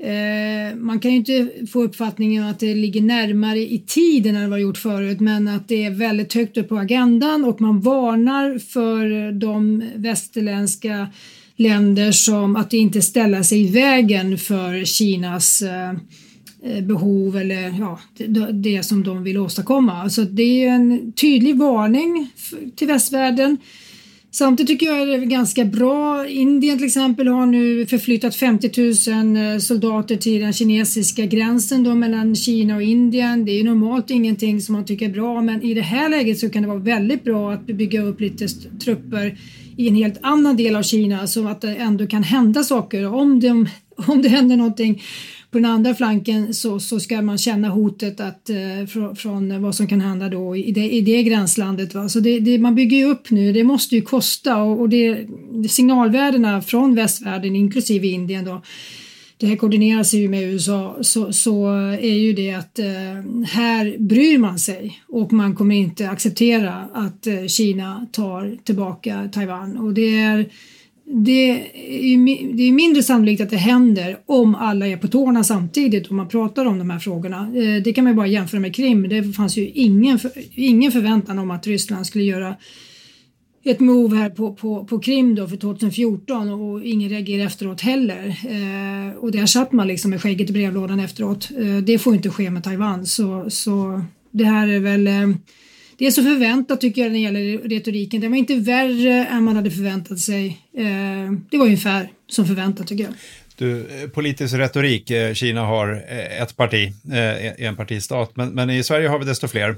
Eh, 0.03 0.77
man 0.77 1.01
kan 1.01 1.11
ju 1.11 1.17
inte 1.17 1.51
få 1.73 1.83
uppfattningen 1.83 2.45
att 2.45 2.59
det 2.59 2.75
ligger 2.75 3.01
närmare 3.01 3.59
i 3.59 3.83
tiden 3.87 4.37
än 4.37 4.51
vad 4.51 4.59
det 4.59 4.63
gjort 4.63 4.79
förut 4.79 5.21
men 5.21 5.49
att 5.49 5.69
det 5.69 5.85
är 5.85 5.91
väldigt 5.91 6.35
högt 6.35 6.57
upp 6.57 6.69
på 6.69 6.79
agendan 6.79 7.45
och 7.45 7.61
man 7.61 7.81
varnar 7.81 8.59
för 8.59 9.33
de 9.33 9.85
västerländska 9.97 11.09
länder 11.57 12.13
som 12.13 12.57
att 12.57 12.73
inte 12.73 13.03
ställa 13.03 13.45
sig 13.45 13.61
i 13.61 13.71
vägen 13.71 14.39
för 14.39 14.85
Kinas 14.85 15.63
eh, 15.63 15.91
eh, 16.63 16.85
behov 16.85 17.37
eller 17.37 17.79
ja, 17.79 18.01
det, 18.53 18.83
som 18.83 19.03
de 19.03 19.23
vill 19.23 19.39
åstadkomma. 19.39 20.11
Så 20.11 20.23
det 20.23 20.65
är 20.65 20.69
en 20.69 21.13
tydlig 21.13 21.59
varning 21.59 22.31
till 22.77 22.87
västvärlden. 22.87 23.57
Samtidigt 24.33 24.69
tycker 24.69 24.87
jag 24.87 25.09
det 25.09 25.15
är 25.15 25.19
ganska 25.19 25.65
bra. 25.65 26.27
Indien 26.29 26.79
till 26.79 26.87
exempel 26.87 27.29
har 27.29 27.47
nu 27.47 27.87
förflyttat 27.87 28.37
50 28.37 29.11
000 29.11 29.37
eh, 29.37 29.59
soldater 29.59 30.17
till 30.17 30.41
den 30.41 30.53
kinesiska 30.53 31.27
gränsen 31.27 31.85
då 31.85 31.95
mellan 31.95 32.37
Kina 32.37 32.77
och 32.77 32.83
Indien. 32.83 33.45
Det 33.45 33.61
är 33.61 33.65
normalt 33.65 34.11
ingenting 34.11 34.61
som 34.61 34.73
man 34.73 34.85
tycker 34.85 35.09
är 35.09 35.13
bra 35.13 35.43
men 35.43 35.63
i 35.63 35.75
det 35.75 35.81
här 35.81 36.09
läget 36.09 36.39
så 36.39 36.51
kan 36.51 36.63
det 36.63 36.69
vara 36.69 36.79
väldigt 36.79 37.25
bra 37.25 37.53
att 37.53 37.67
bygga 37.67 38.03
upp 38.03 38.21
lite 38.21 38.49
trupper 38.85 39.39
i 39.77 39.89
en 39.89 39.95
helt 39.95 40.19
annan 40.23 40.57
del 40.57 40.77
av 40.77 40.83
Kina 40.83 41.27
så 41.27 41.49
att 41.49 41.61
det 41.61 41.77
ändå 41.77 42.07
kan 42.07 42.23
hända 42.23 42.65
saker. 42.65 43.15
Om 43.15 43.41
det, 43.41 43.51
om 44.07 44.23
det 44.23 44.29
händer 44.29 44.57
någonting 44.57 45.03
på 45.51 45.59
den 45.59 45.65
andra 45.65 45.95
flanken 45.95 46.55
så, 46.55 46.81
så 46.81 47.01
ska 47.01 47.23
man 47.23 47.39
känna 47.39 47.69
hotet 47.69 48.21
att, 48.21 48.51
eh, 48.51 48.87
från, 48.89 49.17
från, 49.17 49.63
vad 49.63 49.75
som 49.75 49.87
kan 49.87 50.01
hända 50.01 50.29
då 50.29 50.57
i 50.57 50.73
det, 50.73 50.91
i 50.91 51.01
det 51.01 51.23
gränslandet. 51.23 51.95
Va? 51.95 52.09
Så 52.09 52.21
det, 52.21 52.41
det, 52.41 52.59
man 52.59 52.75
bygger 52.75 52.97
ju 52.97 53.05
upp 53.05 53.31
nu, 53.31 53.53
det 53.53 53.65
måste 53.65 53.95
ju 53.95 54.03
kosta 54.03 54.57
och, 54.57 54.81
och 54.81 54.89
det, 54.89 55.27
signalvärdena 55.69 56.63
från 56.63 56.95
västvärlden 56.95 57.57
inklusive 57.57 58.07
Indien 58.07 58.45
då 58.45 58.63
det 59.41 59.47
här 59.47 59.57
koordinerar 59.57 60.03
sig 60.03 60.21
ju 60.21 60.29
med 60.29 60.43
USA 60.43 60.97
så, 61.01 61.33
så 61.33 61.69
är 62.01 62.15
ju 62.15 62.33
det 62.33 62.53
att 62.53 62.79
eh, 62.79 62.87
här 63.47 63.99
bryr 63.99 64.39
man 64.39 64.59
sig 64.59 65.03
och 65.09 65.33
man 65.33 65.55
kommer 65.55 65.75
inte 65.75 66.11
acceptera 66.11 66.89
att 66.95 67.27
eh, 67.27 67.47
Kina 67.47 68.07
tar 68.13 68.57
tillbaka 68.65 69.29
Taiwan 69.33 69.77
och 69.77 69.95
det 69.95 70.19
är 70.19 70.47
det 71.13 71.51
är, 71.51 72.57
det 72.57 72.63
är 72.63 72.73
mindre 72.73 73.03
sannolikt 73.03 73.41
att 73.41 73.51
det 73.51 73.57
händer 73.57 74.19
om 74.27 74.55
alla 74.55 74.87
är 74.87 74.97
på 74.97 75.09
tårna 75.09 75.45
samtidigt 75.45 76.07
och 76.07 76.13
man 76.13 76.29
pratar 76.29 76.65
om 76.65 76.79
de 76.79 76.91
här 76.91 76.99
frågorna. 76.99 77.53
Eh, 77.55 77.83
det 77.83 77.93
kan 77.93 78.05
man 78.05 78.17
bara 78.17 78.27
jämföra 78.27 78.61
med 78.61 78.75
Krim. 78.75 79.09
Det 79.09 79.23
fanns 79.23 79.57
ju 79.57 79.69
ingen, 79.69 80.19
ingen 80.55 80.93
förväntan 80.93 81.39
om 81.39 81.51
att 81.51 81.67
Ryssland 81.67 82.07
skulle 82.07 82.25
göra 82.25 82.57
ett 83.65 83.81
move 83.81 84.17
här 84.17 84.31
på, 84.31 84.55
på, 84.55 84.85
på 84.85 84.99
Krim 84.99 85.35
då 85.35 85.49
för 85.49 85.57
2014 85.57 86.49
och 86.49 86.85
ingen 86.85 87.09
reagerar 87.09 87.47
efteråt 87.47 87.81
heller. 87.81 88.27
Eh, 88.27 89.17
och 89.17 89.33
där 89.33 89.47
satt 89.47 89.73
man 89.73 89.89
liksom 89.89 90.11
med 90.11 90.23
skägget 90.23 90.51
i 90.51 90.53
brevlådan 90.53 91.01
efteråt. 91.01 91.51
Eh, 91.59 91.77
det 91.77 91.99
får 91.99 92.15
inte 92.15 92.31
ske 92.31 92.51
med 92.51 92.65
Taiwan 92.65 93.07
så, 93.07 93.51
så 93.51 94.03
det 94.31 94.45
här 94.45 94.69
är 94.69 94.81
väl 94.81 95.07
eh, 95.07 95.29
det 96.01 96.07
är 96.07 96.11
så 96.11 96.23
förväntat 96.23 96.81
tycker 96.81 97.03
jag 97.03 97.13
när 97.13 97.19
det 97.19 97.23
gäller 97.23 97.69
retoriken. 97.69 98.21
Det 98.21 98.29
var 98.29 98.37
inte 98.37 98.55
värre 98.55 99.27
än 99.27 99.45
man 99.45 99.57
hade 99.57 99.71
förväntat 99.71 100.19
sig. 100.19 100.47
Eh, 100.77 101.33
det 101.51 101.59
var 101.59 101.65
ungefär 101.65 102.13
som 102.29 102.47
förväntat 102.47 102.87
tycker 102.87 103.05
jag. 103.05 103.13
Du, 103.61 103.81
eh, 103.81 104.09
politisk 104.09 104.55
retorik, 104.55 105.11
eh, 105.11 105.35
Kina 105.35 105.61
har 105.61 106.05
eh, 106.09 106.43
ett 106.43 106.57
parti, 106.57 106.93
e-, 107.13 107.55
en 107.59 107.77
partistat, 107.77 108.37
men, 108.37 108.49
men 108.49 108.71
i 108.71 108.83
Sverige 108.83 109.09
har 109.09 109.19
vi 109.19 109.25
desto 109.25 109.49
fler 109.49 109.77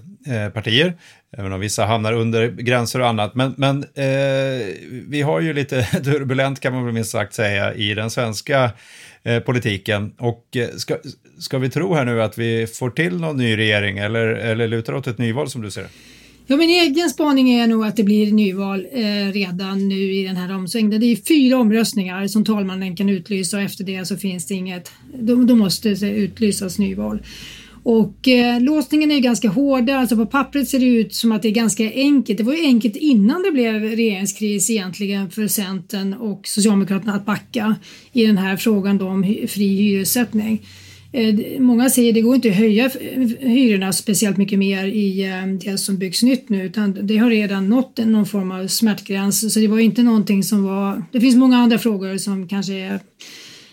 partier, 0.51 0.95
även 1.37 1.53
om 1.53 1.61
vissa 1.61 1.85
hamnar 1.85 2.13
under 2.13 2.49
gränser 2.49 3.01
och 3.01 3.09
annat. 3.09 3.35
Men, 3.35 3.55
men 3.57 3.83
eh, 3.83 4.67
vi 5.09 5.23
har 5.23 5.41
ju 5.41 5.53
lite 5.53 5.83
turbulent 6.05 6.61
kan 6.61 6.73
man 6.73 6.85
väl 6.85 6.95
minst 6.95 7.11
sagt 7.11 7.35
säga 7.35 7.75
i 7.75 7.95
den 7.95 8.11
svenska 8.11 8.71
eh, 9.23 9.41
politiken. 9.41 10.13
Och 10.19 10.57
ska, 10.77 10.97
ska 11.39 11.59
vi 11.59 11.71
tro 11.71 11.95
här 11.95 12.05
nu 12.05 12.23
att 12.23 12.39
vi 12.39 12.67
får 12.67 12.91
till 12.91 13.21
någon 13.21 13.37
ny 13.37 13.57
regering 13.57 13.99
eller, 13.99 14.27
eller 14.27 14.69
lutar 14.69 14.95
åt 14.95 15.07
ett 15.07 15.19
nyval 15.19 15.51
som 15.51 15.63
du 15.63 15.71
ser 15.71 15.83
det? 15.83 15.89
Ja, 16.47 16.57
min 16.57 16.71
egen 16.71 17.11
spaning 17.11 17.51
är 17.51 17.67
nog 17.67 17.85
att 17.85 17.97
det 17.97 18.03
blir 18.03 18.33
nyval 18.33 18.87
eh, 18.93 19.33
redan 19.33 19.89
nu 19.89 20.13
i 20.13 20.25
den 20.25 20.37
här 20.37 20.55
omsvängningen. 20.55 21.01
Det 21.01 21.07
är 21.07 21.17
fyra 21.17 21.59
omröstningar 21.59 22.27
som 22.27 22.45
talmannen 22.45 22.97
kan 22.97 23.09
utlysa 23.09 23.57
och 23.57 23.63
efter 23.63 23.85
det 23.85 24.05
så 24.05 24.17
finns 24.17 24.47
det 24.47 24.55
inget. 24.55 24.93
Då, 25.19 25.35
då 25.35 25.55
måste 25.57 25.89
det 25.89 26.11
utlysas 26.11 26.79
nyval. 26.79 27.23
Och 27.83 28.29
eh, 28.29 28.61
låsningen 28.61 29.11
är 29.11 29.19
ganska 29.19 29.49
hårda, 29.49 29.97
alltså 29.97 30.17
på 30.17 30.27
pappret 30.27 30.69
ser 30.69 30.79
det 30.79 30.87
ut 30.87 31.15
som 31.15 31.33
att 31.33 31.43
det 31.43 31.49
är 31.49 31.53
ganska 31.53 31.93
enkelt. 31.93 32.39
Det 32.39 32.45
var 32.45 32.55
ju 32.55 32.65
enkelt 32.65 32.97
innan 32.97 33.43
det 33.43 33.51
blev 33.51 33.83
regeringskris 33.83 34.71
egentligen 34.71 35.31
för 35.31 35.47
Centern 35.47 36.15
och 36.15 36.41
Socialdemokraterna 36.47 37.15
att 37.15 37.27
backa 37.27 37.77
i 38.13 38.27
den 38.27 38.39
här 38.39 38.57
frågan 38.57 38.99
då 38.99 39.09
om 39.09 39.25
fri 39.49 39.77
hyressättning. 39.77 40.63
Eh, 41.13 41.61
många 41.61 41.91
säger 41.91 42.09
att 42.09 42.15
det 42.15 42.21
går 42.21 42.35
inte 42.35 42.49
att 42.49 42.55
höja 42.55 42.91
hyrorna 43.41 43.93
speciellt 43.93 44.37
mycket 44.37 44.59
mer 44.59 44.85
i 44.87 45.25
eh, 45.25 45.47
det 45.47 45.79
som 45.79 45.99
byggs 45.99 46.23
nytt 46.23 46.49
nu 46.49 46.65
utan 46.65 46.99
det 47.03 47.17
har 47.17 47.31
redan 47.31 47.69
nått 47.69 47.99
någon 47.99 48.27
form 48.27 48.51
av 48.51 48.67
smärtgräns 48.67 49.55
så 49.55 49.61
det 49.61 49.69
var 49.69 49.79
inte 49.79 50.03
någonting 50.03 50.43
som 50.43 50.65
var... 50.65 51.03
Det 51.13 51.21
finns 51.21 51.37
många 51.37 51.59
andra 51.59 51.79
frågor 51.79 52.17
som 52.19 52.49
kanske 52.49 52.75
är 52.75 53.01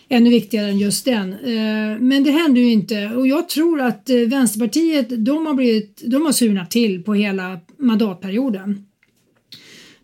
ännu 0.10 0.30
viktigare 0.30 0.70
än 0.70 0.78
just 0.78 1.06
den. 1.06 1.34
Eh, 1.34 2.00
men 2.00 2.24
det 2.24 2.32
händer 2.32 2.62
ju 2.62 2.72
inte 2.72 3.08
och 3.08 3.28
jag 3.28 3.50
tror 3.50 3.82
att 3.82 4.10
Vänsterpartiet 4.28 5.26
de 5.26 5.46
har, 5.46 5.54
blivit, 5.54 6.02
de 6.06 6.26
har 6.26 6.32
surnat 6.32 6.72
till 6.72 7.04
på 7.04 7.14
hela 7.14 7.60
mandatperioden. 7.78 8.86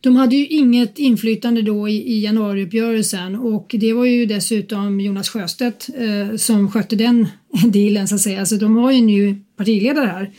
De 0.06 0.16
hade 0.16 0.36
ju 0.36 0.48
inget 0.48 1.00
inflytande 1.00 1.62
då 1.62 1.88
i, 1.88 2.14
i 2.14 2.20
januariuppgörelsen 2.20 3.36
och 3.36 3.76
det 3.80 3.94
var 3.94 4.06
ju 4.06 4.26
dessutom 4.26 5.00
Jonas 5.00 5.30
Sjöstedt 5.30 5.90
eh, 5.98 6.36
som 6.38 6.72
skötte 6.72 6.96
den 6.96 7.28
dealen 7.68 8.08
så 8.08 8.16
att 8.16 8.22
säga. 8.22 8.46
Så 8.46 8.56
de 8.56 8.76
har 8.76 8.92
ju 8.92 8.98
en 8.98 9.06
ny 9.06 9.36
partiledare 9.58 10.08
här 10.08 10.32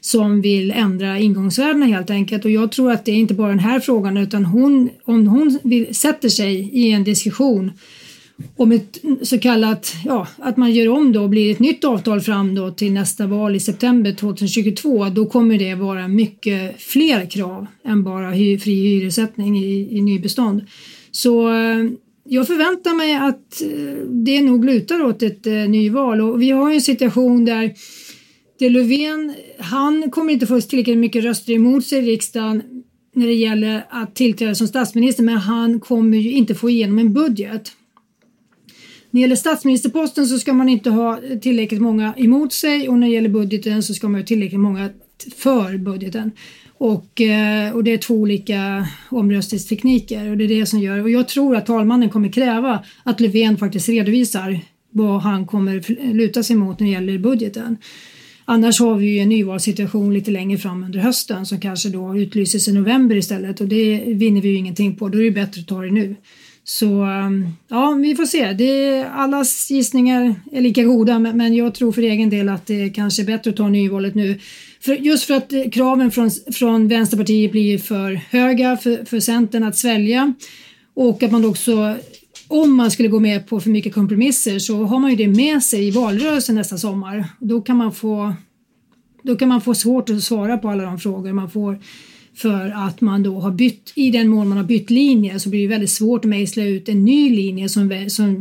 som 0.00 0.40
vill 0.40 0.70
ändra 0.70 1.18
ingångsvärdena 1.18 1.86
helt 1.86 2.10
enkelt 2.10 2.44
och 2.44 2.50
jag 2.50 2.72
tror 2.72 2.92
att 2.92 3.04
det 3.04 3.12
är 3.12 3.16
inte 3.16 3.34
bara 3.34 3.48
den 3.48 3.58
här 3.58 3.80
frågan 3.80 4.16
utan 4.16 4.44
hon, 4.44 4.90
om 5.04 5.26
hon 5.26 5.58
vill, 5.62 5.94
sätter 5.94 6.28
sig 6.28 6.70
i 6.72 6.90
en 6.90 7.04
diskussion 7.04 7.72
om 8.56 8.72
ett 8.72 8.98
så 9.22 9.38
kallat, 9.38 9.94
ja, 10.04 10.28
att 10.36 10.56
man 10.56 10.72
gör 10.72 10.88
om 10.88 11.12
då 11.12 11.22
och 11.22 11.28
blir 11.28 11.50
ett 11.50 11.58
nytt 11.58 11.84
avtal 11.84 12.20
fram 12.20 12.54
då 12.54 12.70
till 12.70 12.92
nästa 12.92 13.26
val 13.26 13.56
i 13.56 13.60
september 13.60 14.12
2022, 14.12 15.04
då 15.04 15.26
kommer 15.26 15.58
det 15.58 15.74
vara 15.74 16.08
mycket 16.08 16.82
fler 16.82 17.30
krav 17.30 17.66
än 17.84 18.04
bara 18.04 18.30
hy, 18.30 18.58
fri 18.58 18.74
hyressättning 18.74 19.58
i, 19.58 19.96
i 19.96 20.02
nybestånd. 20.02 20.62
Så 21.10 21.48
eh, 21.48 21.84
jag 22.24 22.46
förväntar 22.46 22.94
mig 22.94 23.14
att 23.14 23.62
eh, 23.62 24.06
det 24.08 24.42
nog 24.42 24.64
lutar 24.64 25.02
åt 25.02 25.22
ett 25.22 25.46
eh, 25.46 25.52
nyval 25.52 26.20
och 26.20 26.42
vi 26.42 26.50
har 26.50 26.72
en 26.72 26.80
situation 26.80 27.44
där 27.44 27.74
det 28.58 28.70
Löfven, 28.70 29.34
han 29.58 30.10
kommer 30.10 30.32
inte 30.32 30.46
få 30.46 30.60
tillräckligt 30.60 30.98
mycket 30.98 31.24
röster 31.24 31.52
emot 31.52 31.86
sig 31.86 31.98
i 31.98 32.02
riksdagen 32.02 32.62
när 33.14 33.26
det 33.26 33.34
gäller 33.34 33.86
att 33.90 34.14
tillträda 34.14 34.54
som 34.54 34.68
statsminister 34.68 35.22
men 35.22 35.36
han 35.36 35.80
kommer 35.80 36.18
ju 36.18 36.32
inte 36.32 36.54
få 36.54 36.70
igenom 36.70 36.98
en 36.98 37.12
budget. 37.12 37.72
När 39.14 39.18
det 39.18 39.22
gäller 39.22 39.36
statsministerposten 39.36 40.26
så 40.26 40.38
ska 40.38 40.52
man 40.52 40.68
inte 40.68 40.90
ha 40.90 41.20
tillräckligt 41.42 41.82
många 41.82 42.14
emot 42.16 42.52
sig 42.52 42.88
och 42.88 42.98
när 42.98 43.06
det 43.06 43.12
gäller 43.12 43.28
budgeten 43.28 43.82
så 43.82 43.94
ska 43.94 44.08
man 44.08 44.20
ha 44.20 44.26
tillräckligt 44.26 44.60
många 44.60 44.90
för 45.36 45.78
budgeten. 45.78 46.30
Och, 46.78 47.20
eh, 47.20 47.74
och 47.74 47.84
det 47.84 47.92
är 47.92 47.98
två 47.98 48.14
olika 48.14 48.88
omröstningstekniker 49.10 50.30
och 50.30 50.36
det 50.36 50.44
är 50.44 50.48
det 50.48 50.66
som 50.66 50.80
gör, 50.80 51.02
och 51.02 51.10
jag 51.10 51.28
tror 51.28 51.56
att 51.56 51.66
talmannen 51.66 52.10
kommer 52.10 52.32
kräva 52.32 52.84
att 53.02 53.20
Löfven 53.20 53.56
faktiskt 53.56 53.88
redovisar 53.88 54.60
vad 54.90 55.20
han 55.20 55.46
kommer 55.46 56.12
luta 56.12 56.42
sig 56.42 56.56
mot 56.56 56.80
när 56.80 56.86
det 56.86 56.92
gäller 56.92 57.18
budgeten. 57.18 57.76
Annars 58.44 58.80
har 58.80 58.94
vi 58.94 59.06
ju 59.06 59.18
en 59.18 59.28
nyvalssituation 59.28 60.14
lite 60.14 60.30
längre 60.30 60.58
fram 60.58 60.84
under 60.84 61.00
hösten 61.00 61.46
som 61.46 61.60
kanske 61.60 61.88
då 61.88 62.16
utlyses 62.16 62.68
i 62.68 62.72
november 62.72 63.16
istället 63.16 63.60
och 63.60 63.68
det 63.68 64.04
vinner 64.06 64.40
vi 64.40 64.48
ju 64.48 64.56
ingenting 64.56 64.96
på. 64.96 65.08
Då 65.08 65.18
är 65.18 65.22
det 65.22 65.30
bättre 65.30 65.60
att 65.60 65.68
ta 65.68 65.82
det 65.82 65.90
nu. 65.90 66.16
Så 66.64 66.86
um, 66.86 67.48
ja, 67.68 67.90
vi 67.90 68.14
får 68.14 68.26
se. 68.26 68.52
Det, 68.52 69.04
allas 69.04 69.70
gissningar 69.70 70.34
är 70.52 70.60
lika 70.60 70.82
goda 70.82 71.18
men 71.18 71.54
jag 71.54 71.74
tror 71.74 71.92
för 71.92 72.02
egen 72.02 72.30
del 72.30 72.48
att 72.48 72.66
det 72.66 72.90
kanske 72.90 73.22
är 73.22 73.26
bättre 73.26 73.50
att 73.50 73.56
ta 73.56 73.68
nyvalet 73.68 74.14
nu. 74.14 74.38
För, 74.80 74.94
just 74.94 75.24
för 75.24 75.34
att 75.34 75.52
eh, 75.52 75.70
kraven 75.72 76.10
från, 76.10 76.30
från 76.52 76.88
Vänsterpartiet 76.88 77.52
blir 77.52 77.78
för 77.78 78.12
höga 78.12 78.76
för, 78.76 79.04
för 79.04 79.20
Centern 79.20 79.64
att 79.64 79.76
svälja 79.76 80.34
och 80.94 81.22
att 81.22 81.32
man 81.32 81.44
också 81.44 81.96
om 82.48 82.76
man 82.76 82.90
skulle 82.90 83.08
gå 83.08 83.20
med 83.20 83.48
på 83.48 83.60
för 83.60 83.70
mycket 83.70 83.94
kompromisser 83.94 84.58
så 84.58 84.84
har 84.84 84.98
man 84.98 85.10
ju 85.10 85.16
det 85.16 85.28
med 85.28 85.62
sig 85.62 85.88
i 85.88 85.90
valrörelsen 85.90 86.54
nästa 86.54 86.78
sommar. 86.78 87.24
Då 87.40 87.60
kan 87.60 87.76
man 87.76 87.92
få, 87.92 88.34
då 89.22 89.36
kan 89.36 89.48
man 89.48 89.60
få 89.60 89.74
svårt 89.74 90.10
att 90.10 90.22
svara 90.22 90.58
på 90.58 90.68
alla 90.68 90.84
de 90.84 90.98
frågor 90.98 91.32
man 91.32 91.50
får 91.50 91.78
för 92.34 92.70
att 92.70 93.00
man 93.00 93.22
då 93.22 93.40
har 93.40 93.50
bytt, 93.50 93.92
i 93.94 94.10
den 94.10 94.28
mån 94.28 94.48
man 94.48 94.58
har 94.58 94.64
bytt 94.64 94.90
linje 94.90 95.40
så 95.40 95.48
blir 95.48 95.62
det 95.62 95.68
väldigt 95.68 95.90
svårt 95.90 96.24
att 96.24 96.28
mejsla 96.28 96.64
ut 96.64 96.88
en 96.88 97.04
ny 97.04 97.36
linje 97.36 97.68
som, 97.68 98.06
som, 98.08 98.38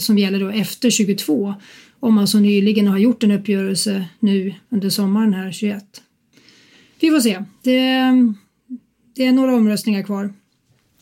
som 0.00 0.18
gäller 0.18 0.40
då 0.40 0.48
efter 0.48 0.90
22 0.90 1.54
om 2.00 2.14
man 2.14 2.28
så 2.28 2.38
nyligen 2.38 2.86
har 2.86 2.98
gjort 2.98 3.22
en 3.22 3.30
uppgörelse 3.30 4.04
nu 4.20 4.54
under 4.68 4.90
sommaren 4.90 5.34
här 5.34 5.52
21. 5.52 5.84
Vi 7.00 7.10
får 7.10 7.20
se. 7.20 7.44
Det, 7.62 7.78
det 9.16 9.26
är 9.26 9.32
några 9.32 9.54
omröstningar 9.54 10.02
kvar. 10.02 10.32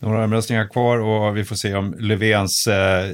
Några 0.01 0.25
omröstningar 0.25 0.69
kvar 0.69 0.99
och 0.99 1.37
vi 1.37 1.45
får 1.45 1.57
se 1.57 1.75
om 1.75 1.95
Löfvens 1.99 2.67
eh, 2.67 3.11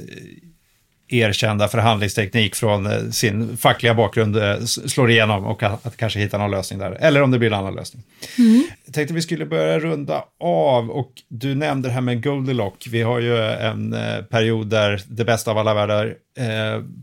erkända 1.09 1.67
förhandlingsteknik 1.67 2.55
från 2.55 2.85
eh, 2.85 3.09
sin 3.09 3.57
fackliga 3.57 3.93
bakgrund 3.93 4.37
eh, 4.37 4.59
slår 4.65 5.11
igenom 5.11 5.45
och 5.45 5.63
att 5.63 5.97
kanske 5.97 6.19
hitta 6.19 6.37
någon 6.37 6.51
lösning 6.51 6.79
där. 6.79 6.91
Eller 6.91 7.21
om 7.21 7.31
det 7.31 7.39
blir 7.39 7.49
en 7.49 7.59
annan 7.59 7.75
lösning. 7.75 8.03
Mm. 8.37 8.63
Jag 8.85 8.93
tänkte 8.93 9.13
vi 9.13 9.21
skulle 9.21 9.45
börja 9.45 9.79
runda 9.79 10.23
av 10.39 10.89
och 10.89 11.11
du 11.27 11.55
nämnde 11.55 11.89
det 11.89 11.93
här 11.93 12.01
med 12.01 12.23
Goldilock. 12.23 12.87
Vi 12.89 13.01
har 13.01 13.19
ju 13.19 13.37
en 13.37 13.93
eh, 13.93 14.21
period 14.21 14.67
där 14.67 15.01
det 15.07 15.25
bästa 15.25 15.51
av 15.51 15.57
alla 15.57 15.73
världar 15.73 16.15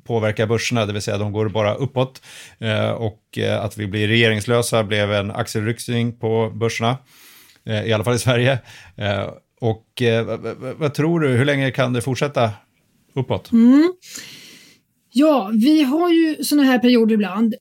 påverkar 0.05 0.47
börserna, 0.47 0.87
det 0.87 0.93
vill 0.93 1.03
säga 1.03 1.19
de 1.19 1.33
går 1.33 1.49
bara 1.49 1.75
uppåt. 1.75 2.23
och 2.97 3.39
att 3.61 3.79
vi 3.79 3.87
blir 3.87 4.09
regeringslösa 4.09 4.85
blev 4.85 5.13
en 5.13 5.31
axelryckning 5.31 6.19
på 6.19 6.51
börserna, 6.55 6.97
i 7.85 7.93
alla 7.93 8.05
fall 8.05 8.15
i 8.15 8.19
Sverige. 8.19 8.59
och 9.61 10.03
vad 10.77 10.95
tror 10.95 11.21
du, 11.21 11.29
hur 11.29 11.45
länge 11.45 11.71
kan 11.71 11.93
det 11.93 12.01
fortsätta 12.01 12.51
uppåt. 13.15 13.53
Mm. 13.53 13.93
Ja, 15.13 15.51
vi 15.55 15.83
har 15.83 16.11
ju 16.11 16.45
sådana 16.45 16.67
här 16.67 16.79
perioder 16.79 17.15
ibland. 17.15 17.55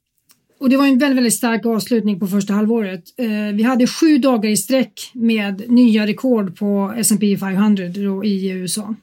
Och 0.59 0.69
det 0.69 0.77
var 0.77 0.87
en 0.87 0.97
väldigt, 0.97 1.17
väldigt 1.17 1.33
stark 1.33 1.65
avslutning 1.65 2.19
på 2.19 2.27
första 2.27 2.53
halvåret. 2.53 3.03
Eh, 3.17 3.55
vi 3.55 3.63
hade 3.63 3.87
sju 3.87 4.17
dagar 4.17 4.49
i 4.49 4.57
sträck 4.57 5.11
med 5.13 5.69
nya 5.71 6.07
rekord 6.07 6.57
på 6.57 6.93
S&P 6.97 7.37
500 7.37 7.83
i 8.23 8.49
USA. 8.49 8.95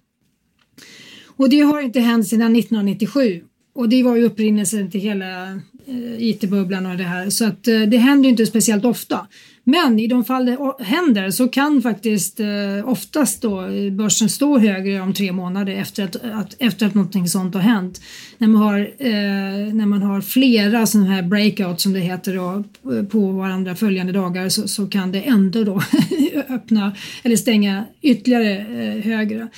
Och 1.26 1.50
det 1.50 1.60
har 1.60 1.80
inte 1.80 2.00
hänt 2.00 2.28
sedan 2.28 2.56
1997 2.56 3.42
och 3.74 3.88
det 3.88 4.02
var 4.02 4.16
ju 4.16 4.24
upprinnelsen 4.24 4.90
till 4.90 5.00
hela 5.00 5.52
eh, 5.86 6.18
IT-bubblan 6.18 6.86
och 6.86 6.96
det 6.96 7.04
här 7.04 7.30
så 7.30 7.44
att 7.44 7.68
eh, 7.68 7.80
det 7.80 7.96
händer 7.96 8.28
inte 8.28 8.46
speciellt 8.46 8.84
ofta. 8.84 9.26
Men 9.64 9.98
i 9.98 10.06
de 10.06 10.24
fall 10.24 10.46
det 10.46 10.84
händer 10.84 11.30
så 11.30 11.48
kan 11.48 11.82
faktiskt 11.82 12.40
eh, 12.40 12.88
oftast 12.88 13.42
då 13.42 13.68
börsen 13.92 14.28
stå 14.28 14.58
högre 14.58 15.00
om 15.00 15.14
tre 15.14 15.32
månader 15.32 15.72
efter 15.72 16.04
att, 16.04 16.16
att, 16.16 16.56
efter 16.58 16.86
att 16.86 16.94
någonting 16.94 17.28
sånt 17.28 17.54
har 17.54 17.62
hänt. 17.62 18.00
När 18.38 18.48
man 18.48 18.62
har, 18.62 18.78
eh, 18.78 19.74
när 19.74 19.86
man 19.86 20.02
har 20.02 20.20
flera 20.20 20.86
sådana 20.86 21.10
här 21.10 21.22
breakouts 21.22 21.82
som 21.82 21.92
det 21.92 22.00
heter 22.00 22.34
då, 22.34 22.64
på 23.04 23.32
varandra 23.32 23.74
följande 23.74 24.12
dagar 24.12 24.48
så, 24.48 24.68
så 24.68 24.86
kan 24.86 25.12
det 25.12 25.20
ändå 25.20 25.64
då 25.64 25.82
öppna 26.48 26.96
eller 27.22 27.36
stänga 27.36 27.84
ytterligare 28.02 28.58
eh, 28.58 29.04
högre. 29.04 29.38
Men 29.38 29.48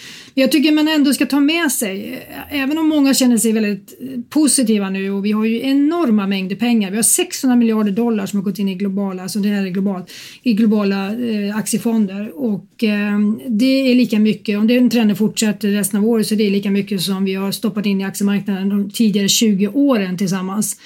jag 0.43 0.53
tycker 0.53 0.73
man 0.73 0.89
ändå 0.89 1.13
ska 1.13 1.27
ta 1.27 1.41
med 1.41 1.73
sig, 1.73 2.23
eh, 2.29 2.63
även 2.63 2.79
om 2.79 2.89
många 2.89 3.15
känner 3.15 3.39
sig 3.39 3.53
väldigt 3.53 3.99
eh, 4.01 4.21
positiva 4.31 4.91
nu 4.91 5.11
och 5.11 5.25
vi 5.25 5.33
har 5.33 5.45
ju 5.45 5.63
enorma 5.63 6.27
mängder 6.27 6.57
pengar. 6.57 6.91
Vi 6.91 6.97
har 6.97 7.03
600 7.03 7.57
miljarder 7.57 7.93
dollar 7.93 8.27
som 8.27 8.39
har 8.39 8.45
gått 8.45 8.59
in 8.59 8.69
i 8.69 8.75
globala, 8.75 9.23
alltså 9.23 9.39
det 9.39 9.49
här 9.49 9.67
är 9.67 9.71
globala 9.71 9.92
globalt 9.93 10.11
i 10.43 10.55
globala 10.55 11.07
eh, 11.07 11.57
aktiefonder 11.57 12.33
och 12.35 12.85
eh, 12.85 13.19
det 13.49 13.91
är 13.91 13.95
lika 13.95 14.19
mycket, 14.19 14.59
om 14.59 14.67
den 14.67 14.91
trenden 14.91 15.17
fortsätter 15.17 15.69
resten 15.69 16.01
av 16.01 16.07
året 16.07 16.27
så 16.27 16.35
det 16.35 16.47
är 16.47 16.51
lika 16.51 16.71
mycket 16.71 17.01
som 17.01 17.25
vi 17.25 17.35
har 17.35 17.53
stoppat 17.53 17.87
in 17.87 18.01
i 18.01 18.05
aktiemarknaden 18.05 18.69
de 18.69 18.91
tidigare 18.91 19.29
20 19.29 19.69
åren 19.69 20.19
tillsammans. 20.19 20.77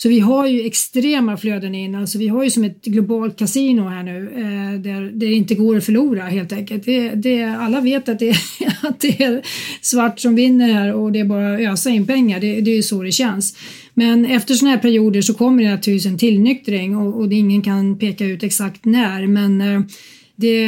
Så 0.00 0.08
vi 0.08 0.20
har 0.20 0.46
ju 0.46 0.66
extrema 0.66 1.36
flöden 1.36 1.74
in, 1.74 1.94
alltså 1.94 2.18
vi 2.18 2.28
har 2.28 2.44
ju 2.44 2.50
som 2.50 2.64
ett 2.64 2.84
globalt 2.84 3.38
kasino 3.38 3.88
här 3.88 4.02
nu 4.02 4.30
eh, 4.36 4.80
där, 4.80 5.00
där 5.00 5.10
det 5.10 5.32
inte 5.32 5.54
går 5.54 5.76
att 5.76 5.84
förlora 5.84 6.22
helt 6.22 6.52
enkelt. 6.52 6.84
Det, 6.84 7.10
det, 7.10 7.44
alla 7.44 7.80
vet 7.80 8.08
att 8.08 8.18
det, 8.18 8.36
att 8.82 9.00
det 9.00 9.22
är 9.22 9.42
svart 9.80 10.20
som 10.20 10.34
vinner 10.34 10.72
här 10.72 10.94
och 10.94 11.12
det 11.12 11.20
är 11.20 11.24
bara 11.24 11.54
att 11.54 11.60
ösa 11.60 11.90
in 11.90 12.06
pengar, 12.06 12.40
det, 12.40 12.60
det 12.60 12.70
är 12.70 12.76
ju 12.76 12.82
så 12.82 13.02
det 13.02 13.12
känns. 13.12 13.56
Men 13.98 14.24
efter 14.24 14.54
sådana 14.54 14.76
här 14.76 14.82
perioder 14.82 15.20
så 15.20 15.34
kommer 15.34 15.62
det 15.62 15.70
naturligtvis 15.70 16.06
en 16.06 16.18
tillnyktring 16.18 16.96
och, 16.96 17.20
och 17.20 17.32
ingen 17.32 17.62
kan 17.62 17.98
peka 17.98 18.24
ut 18.24 18.42
exakt 18.42 18.84
när 18.84 19.26
men 19.26 19.60
eh, 19.60 19.80
det, 20.36 20.62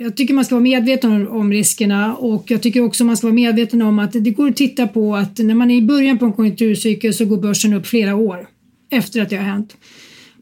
jag 0.00 0.16
tycker 0.16 0.34
man 0.34 0.44
ska 0.44 0.54
vara 0.54 0.62
medveten 0.62 1.12
om, 1.12 1.28
om, 1.28 1.52
riskerna 1.52 2.16
och 2.16 2.50
jag 2.50 2.62
tycker 2.62 2.84
också 2.84 3.04
man 3.04 3.16
ska 3.16 3.26
vara 3.26 3.34
medveten 3.34 3.82
om 3.82 3.98
att 3.98 4.12
det 4.12 4.30
går 4.30 4.48
att 4.48 4.56
titta 4.56 4.86
på 4.86 5.16
att 5.16 5.38
när 5.38 5.54
man 5.54 5.70
är 5.70 5.76
i 5.76 5.82
början 5.82 6.18
på 6.18 6.24
en 6.24 6.32
konjunkturcykel 6.32 7.14
så 7.14 7.24
går 7.24 7.36
börsen 7.36 7.74
upp 7.74 7.86
flera 7.86 8.16
år 8.16 8.48
efter 8.90 9.22
att 9.22 9.30
det 9.30 9.36
har 9.36 9.44
hänt. 9.44 9.76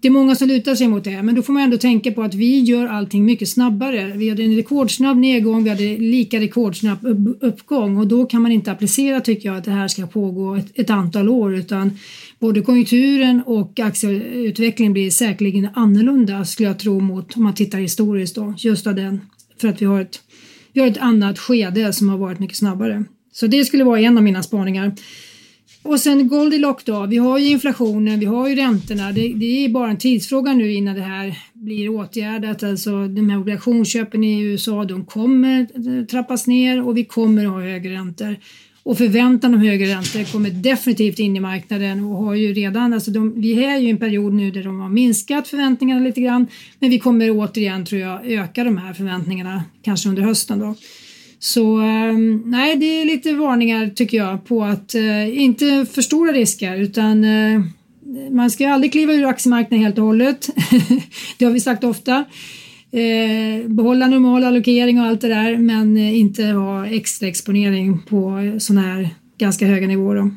Det 0.01 0.09
är 0.09 0.13
många 0.13 0.35
som 0.35 0.49
lutar 0.49 0.75
sig 0.75 0.89
mot 0.89 1.05
det, 1.05 1.23
men 1.23 1.35
då 1.35 1.43
får 1.43 1.53
man 1.53 1.63
ändå 1.63 1.79
tänka 1.79 2.13
på 2.13 2.23
att 2.23 2.35
vi 2.35 2.61
gör 2.61 2.87
allting 2.87 3.25
mycket 3.25 3.49
snabbare. 3.49 4.13
Vi 4.17 4.29
hade 4.29 4.43
en 4.43 4.57
rekordsnabb 4.57 5.17
nedgång, 5.17 5.65
vi 5.65 5.71
hade 5.71 5.97
lika 5.97 6.41
rekordsnabb 6.41 7.07
uppgång 7.41 7.97
och 7.97 8.07
då 8.07 8.27
kan 8.27 8.43
man 8.43 8.53
inte 8.53 8.73
applicera, 8.73 9.21
tycker 9.21 9.49
jag, 9.49 9.59
att 9.59 9.65
det 9.65 9.71
här 9.71 9.89
ska 9.89 10.07
pågå 10.07 10.55
ett, 10.55 10.67
ett 10.75 10.91
antal 10.91 11.29
år 11.29 11.55
utan 11.55 11.99
både 12.39 12.61
konjunkturen 12.61 13.43
och 13.47 13.81
aktieutvecklingen 13.81 14.93
blir 14.93 15.11
säkerligen 15.11 15.69
annorlunda 15.75 16.45
skulle 16.45 16.69
jag 16.69 16.79
tro 16.79 17.01
mot 17.01 17.37
om 17.37 17.43
man 17.43 17.55
tittar 17.55 17.79
historiskt 17.79 18.35
då, 18.35 18.55
just 18.59 18.87
av 18.87 18.95
den, 18.95 19.21
för 19.61 19.69
att 19.69 19.83
vi 19.83 19.87
har 19.87 20.01
ett, 20.01 20.21
vi 20.73 20.81
har 20.81 20.89
ett 20.89 20.99
annat 20.99 21.39
skede 21.39 21.93
som 21.93 22.09
har 22.09 22.19
varit 22.19 22.39
mycket 22.39 22.57
snabbare. 22.57 23.05
Så 23.33 23.47
det 23.47 23.65
skulle 23.65 23.85
vara 23.85 24.01
en 24.01 24.17
av 24.17 24.23
mina 24.23 24.43
spaningar. 24.43 24.93
Och 25.89 26.01
sen 26.01 26.29
Goldilocks 26.29 26.85
då, 26.85 27.07
vi 27.07 27.17
har 27.17 27.39
ju 27.39 27.49
inflationen, 27.49 28.21
vi 28.21 28.27
har 28.27 28.49
ju 28.49 28.55
räntorna. 28.55 29.13
Det, 29.13 29.33
det, 29.33 29.65
är 29.65 29.69
bara 29.69 29.91
en 29.91 29.97
tidsfråga 29.99 30.53
nu 30.53 30.73
innan 30.73 30.95
det 30.95 31.03
här 31.03 31.39
blir 31.53 31.89
åtgärdat. 31.89 32.63
Alltså 32.63 33.07
de 33.07 33.31
här 33.31 33.39
obligationsköpen 33.39 34.25
i 34.25 34.41
USA, 34.41 34.85
de 34.85 35.05
kommer 35.05 35.61
eh, 35.61 36.07
trappas 36.07 36.47
ner 36.47 36.87
och 36.89 36.97
vi 36.97 37.05
kommer 37.05 37.45
ha 37.45 37.61
högre 37.61 37.93
räntor. 37.93 38.37
Och 38.83 38.99
förväntan 38.99 39.55
om 39.55 39.61
högre 39.61 39.87
räntor 39.87 40.33
kommer 40.33 40.51
definitivt 40.51 41.19
in 41.19 41.37
i 41.37 41.41
marknaden 41.41 42.05
och 42.05 42.17
har 42.17 42.35
ju 42.35 42.53
redan, 42.53 42.93
alltså 42.93 43.11
de, 43.11 43.41
vi 43.41 43.65
är 43.65 43.79
ju 43.79 43.87
i 43.87 43.91
en 43.91 43.99
period 43.99 44.35
nu 44.35 44.51
där 44.51 44.63
de 44.63 44.81
har 44.81 44.89
minskat 44.89 45.49
förväntningarna 45.49 46.01
lite 46.01 46.21
grann, 46.21 46.47
men 46.79 46.91
vi 46.91 46.99
kommer 46.99 47.31
återigen 47.31 47.85
tror 47.85 48.01
jag 48.01 48.27
öka 48.27 48.65
de 48.65 48.77
här 48.77 48.93
förväntningarna, 48.93 49.65
kanske 49.83 50.09
under 50.09 50.23
hösten 50.23 50.59
då. 50.59 50.75
Så 51.47 51.79
ehm, 51.79 52.43
nej, 52.47 52.77
det 52.77 52.87
är 52.87 53.05
lite 53.05 53.33
varningar 53.33 53.89
tycker 53.89 54.17
jag 54.17 54.45
på 54.45 54.65
att 54.65 54.95
eh, 54.95 55.39
inte 55.39 55.87
förstora 55.93 56.33
risker 56.33 56.77
utan 56.77 57.25
eh, 57.25 57.61
man 58.31 58.51
ska 58.51 58.69
aldrig 58.69 58.93
kliva 58.93 59.13
ur 59.13 59.25
aktiemarknaden 59.25 59.85
helt 59.85 59.99
och 59.99 60.05
hållet. 60.05 60.49
det 61.39 61.45
har 61.45 61.53
vi 61.53 61.61
sagt 61.61 61.85
ofta. 61.85 62.25
Eh, 62.91 63.69
behålla 63.69 64.07
normal 64.07 64.45
allokering 64.45 65.01
och 65.01 65.07
allt 65.07 65.21
det 65.21 65.29
där 65.29 65.57
men 65.57 65.97
eh, 65.97 66.19
inte 66.19 66.45
ha 66.45 66.87
extra 66.87 67.29
exponering 67.29 68.03
på 68.09 68.41
sådana 68.59 68.87
här 68.87 69.09
ganska 69.39 69.67
höga 69.67 69.87
nivåer. 69.87 70.17
Då. 70.17 70.31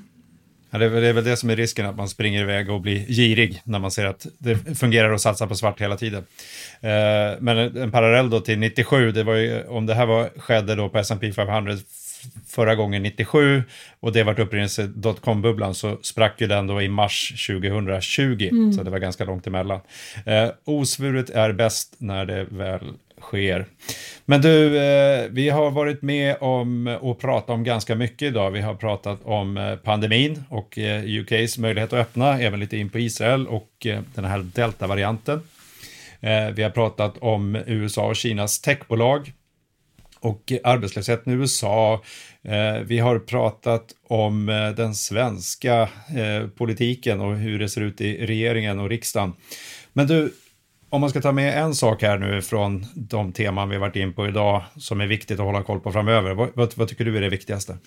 Ja, 0.72 0.78
det, 0.78 0.86
är 0.86 0.90
väl, 0.90 1.02
det 1.02 1.08
är 1.08 1.14
väl 1.14 1.24
det 1.24 1.38
som 1.38 1.50
är 1.50 1.56
risken, 1.56 1.86
att 1.86 1.96
man 1.96 2.10
springer 2.10 2.42
iväg 2.42 2.70
och 2.70 2.82
blir 2.82 3.06
girig 3.06 3.62
när 3.64 3.80
man 3.80 3.92
ser 3.92 4.06
att 4.06 4.28
det 4.38 4.78
fungerar 4.80 5.14
att 5.14 5.22
satsa 5.22 5.48
på 5.48 5.56
svart 5.56 5.82
hela 5.82 5.98
tiden. 5.98 6.24
Eh, 6.82 7.40
men 7.40 7.58
en, 7.58 7.78
en, 7.78 7.92
parallell 7.92 8.30
då 8.30 8.40
till 8.40 8.60
97, 8.60 9.12
det 9.12 9.24
var 9.24 9.36
ju, 9.36 9.64
om 9.64 9.86
det 9.86 9.94
här 9.94 10.06
var, 10.06 10.30
skedde 10.38 10.76
då 10.76 10.90
på 10.90 10.98
S&P 10.98 11.34
500 11.34 11.74
förra 12.48 12.76
gången 12.76 13.04
97 13.04 13.64
och 14.00 14.12
det 14.12 14.24
vart 14.24 14.40
upprinnelse.com-bubblan 14.40 15.74
så 15.76 15.98
sprack 16.02 16.42
ju 16.42 16.48
den 16.48 16.68
då 16.68 16.82
i 16.82 16.90
mars 16.90 17.48
2020, 17.48 18.50
mm. 18.52 18.74
så 18.74 18.84
det 18.84 18.90
var 18.90 19.00
ganska 19.00 19.26
långt 19.26 19.48
emellan. 19.48 19.80
Eh, 20.26 20.50
osvuret 20.66 21.30
är 21.30 21.52
bäst 21.52 21.96
när 21.98 22.26
det 22.26 22.46
väl 22.50 22.94
sker. 23.22 23.66
Men 24.26 24.42
du, 24.42 24.78
eh, 24.78 25.28
vi 25.30 25.50
har 25.50 25.72
varit 25.72 26.02
med 26.02 26.36
om 26.40 26.98
och 27.02 27.20
pratat 27.20 27.50
om 27.50 27.64
ganska 27.64 27.96
mycket 27.96 28.22
idag. 28.22 28.52
Vi 28.52 28.62
har 28.62 28.76
pratat 28.76 29.20
om 29.24 29.58
eh, 29.58 29.76
pandemin 29.76 30.44
och 30.50 30.78
eh, 30.78 31.04
UKs 31.06 31.58
möjlighet 31.58 31.94
att 31.94 32.00
öppna, 32.00 32.40
även 32.40 32.60
lite 32.60 32.78
in 32.78 32.90
på 32.90 33.00
Israel 33.00 33.48
och 33.48 33.86
eh, 33.86 34.02
den 34.16 34.26
här 34.26 34.40
delta-varianten. 34.40 35.42
Eh, 36.20 36.50
vi 36.50 36.64
har 36.64 36.70
pratat 36.70 37.18
om 37.18 37.56
USA 37.56 38.08
och 38.08 38.16
Kinas 38.16 38.62
techbolag 38.62 39.34
och 40.20 40.54
arbetslösheten 40.64 41.34
i 41.34 41.36
USA. 41.36 42.04
Vi 42.86 43.00
har 43.00 43.20
pratat 43.20 43.86
om 44.08 44.46
den 44.78 44.96
svenska 44.96 45.90
politiken 46.58 47.20
och 47.20 47.38
hur 47.38 47.60
det 47.60 47.70
ser 47.70 47.82
ut 47.82 48.02
i 48.02 48.26
regeringen 48.26 48.80
och 48.80 48.90
riksdagen. 48.90 49.34
Men 49.94 50.08
du, 50.08 50.34
om 50.90 51.02
man 51.02 51.10
ska 51.10 51.22
ta 51.22 51.32
med 51.32 51.64
en 51.64 51.76
sak 51.76 52.02
här 52.02 52.18
nu 52.18 52.42
från 52.42 52.86
de 52.96 53.32
teman 53.32 53.70
vi 53.70 53.78
varit 53.78 53.96
in 53.96 54.14
på 54.14 54.28
idag 54.28 54.64
som 54.78 55.02
är 55.02 55.08
viktigt 55.08 55.40
att 55.40 55.46
hålla 55.46 55.64
koll 55.64 55.80
på 55.80 55.92
framöver. 55.92 56.34
Vad, 56.34 56.50
vad, 56.54 56.74
vad 56.76 56.88
tycker 56.88 57.06
du 57.06 57.18
är 57.18 57.22
det 57.22 57.30
viktigaste? 57.30 57.78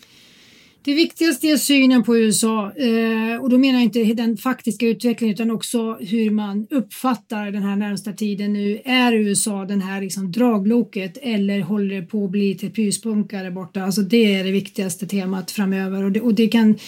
Det 0.85 0.95
viktigaste 0.95 1.47
är 1.47 1.57
synen 1.57 2.03
på 2.03 2.17
USA 2.17 2.73
eh, 2.77 3.43
och 3.43 3.51
då 3.51 3.59
menar 3.59 3.75
jag 3.75 3.83
inte 3.83 4.23
den 4.23 4.37
faktiska 4.37 4.87
utvecklingen 4.87 5.35
utan 5.35 5.51
också 5.51 5.93
hur 6.01 6.31
man 6.31 6.67
uppfattar 6.71 7.51
den 7.51 7.63
här 7.63 7.77
närmsta 7.77 8.13
tiden 8.13 8.53
nu. 8.53 8.81
Är 8.85 9.13
USA 9.13 9.65
den 9.65 9.83
här 9.83 10.01
liksom 10.01 10.33
dragloket 10.33 11.19
eller 11.23 11.61
håller 11.61 12.01
det 12.01 12.03
på 12.03 12.25
att 12.25 12.31
bli 12.31 12.55
till 12.55 12.71
pyspunka 12.71 13.43
där 13.43 13.51
borta? 13.51 13.83
Alltså 13.83 14.03
det 14.03 14.35
är 14.35 14.45
det 14.45 14.51
viktigaste 14.51 15.07
temat 15.07 15.51
framöver 15.51 16.05
och 16.05 16.13
det, 16.13 16.21
och 16.21 16.35
det 16.35 16.49
kan 16.49 16.79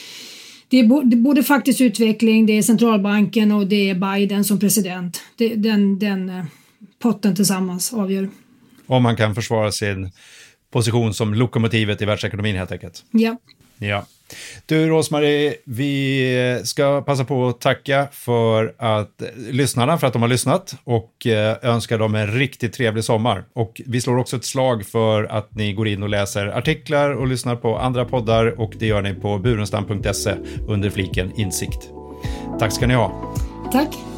det 0.83 1.17
är 1.17 1.17
både 1.17 1.43
faktisk 1.43 1.81
utveckling, 1.81 2.47
det 2.47 2.53
är 2.59 2.63
centralbanken 2.63 3.53
och 3.53 3.67
det 3.67 3.91
är 3.91 3.95
Biden 3.95 4.45
som 4.45 4.59
president. 4.59 5.21
Det, 5.37 5.55
den, 5.55 5.99
den 5.99 6.29
eh, 6.29 6.45
potten 6.99 7.35
tillsammans 7.35 7.93
avgör. 7.93 8.29
Om 8.87 9.03
man 9.03 9.17
kan 9.17 9.35
försvara 9.35 9.73
sin 9.73 10.11
position 10.71 11.15
som 11.15 11.35
lokomotivet 11.35 12.03
i 12.03 12.05
världsekonomin 12.05 12.57
helt 12.57 12.73
enkelt. 12.73 13.05
Ja. 13.11 13.39
Ja. 13.79 14.07
Du 14.67 14.89
Rosmarie, 14.89 15.55
vi 15.65 16.61
ska 16.65 17.03
passa 17.03 17.25
på 17.25 17.49
att 17.49 17.61
tacka 17.61 18.09
för 18.13 18.75
att 18.79 19.23
lyssnarna 19.37 19.99
för 19.99 20.07
att 20.07 20.13
de 20.13 20.23
har 20.23 20.29
lyssnat 20.29 20.75
och 20.85 21.27
eh, 21.27 21.57
önskar 21.63 21.99
dem 21.99 22.15
en 22.15 22.27
riktigt 22.27 22.73
trevlig 22.73 23.05
sommar. 23.05 23.45
Och 23.53 23.81
vi 23.87 24.01
slår 24.01 24.19
också 24.19 24.37
ett 24.37 24.45
slag 24.45 24.87
för 24.87 25.25
att 25.25 25.55
ni 25.55 25.73
går 25.73 25.89
in 25.89 26.03
och 26.03 26.09
läser 26.09 26.47
artiklar 26.47 27.11
och 27.11 27.27
lyssnar 27.27 27.57
på 27.57 27.79
andra 27.79 28.05
poddar 28.05 28.61
och 28.61 28.73
det 28.79 28.87
gör 28.87 29.03
ni 29.03 29.15
på 29.15 29.39
burenstam.se 29.39 30.35
under 30.69 30.91
fliken 30.91 31.33
insikt. 31.37 31.91
Tack 32.59 32.73
ska 32.73 32.87
ni 32.87 32.95
ha. 32.95 33.35
Tack. 33.73 34.14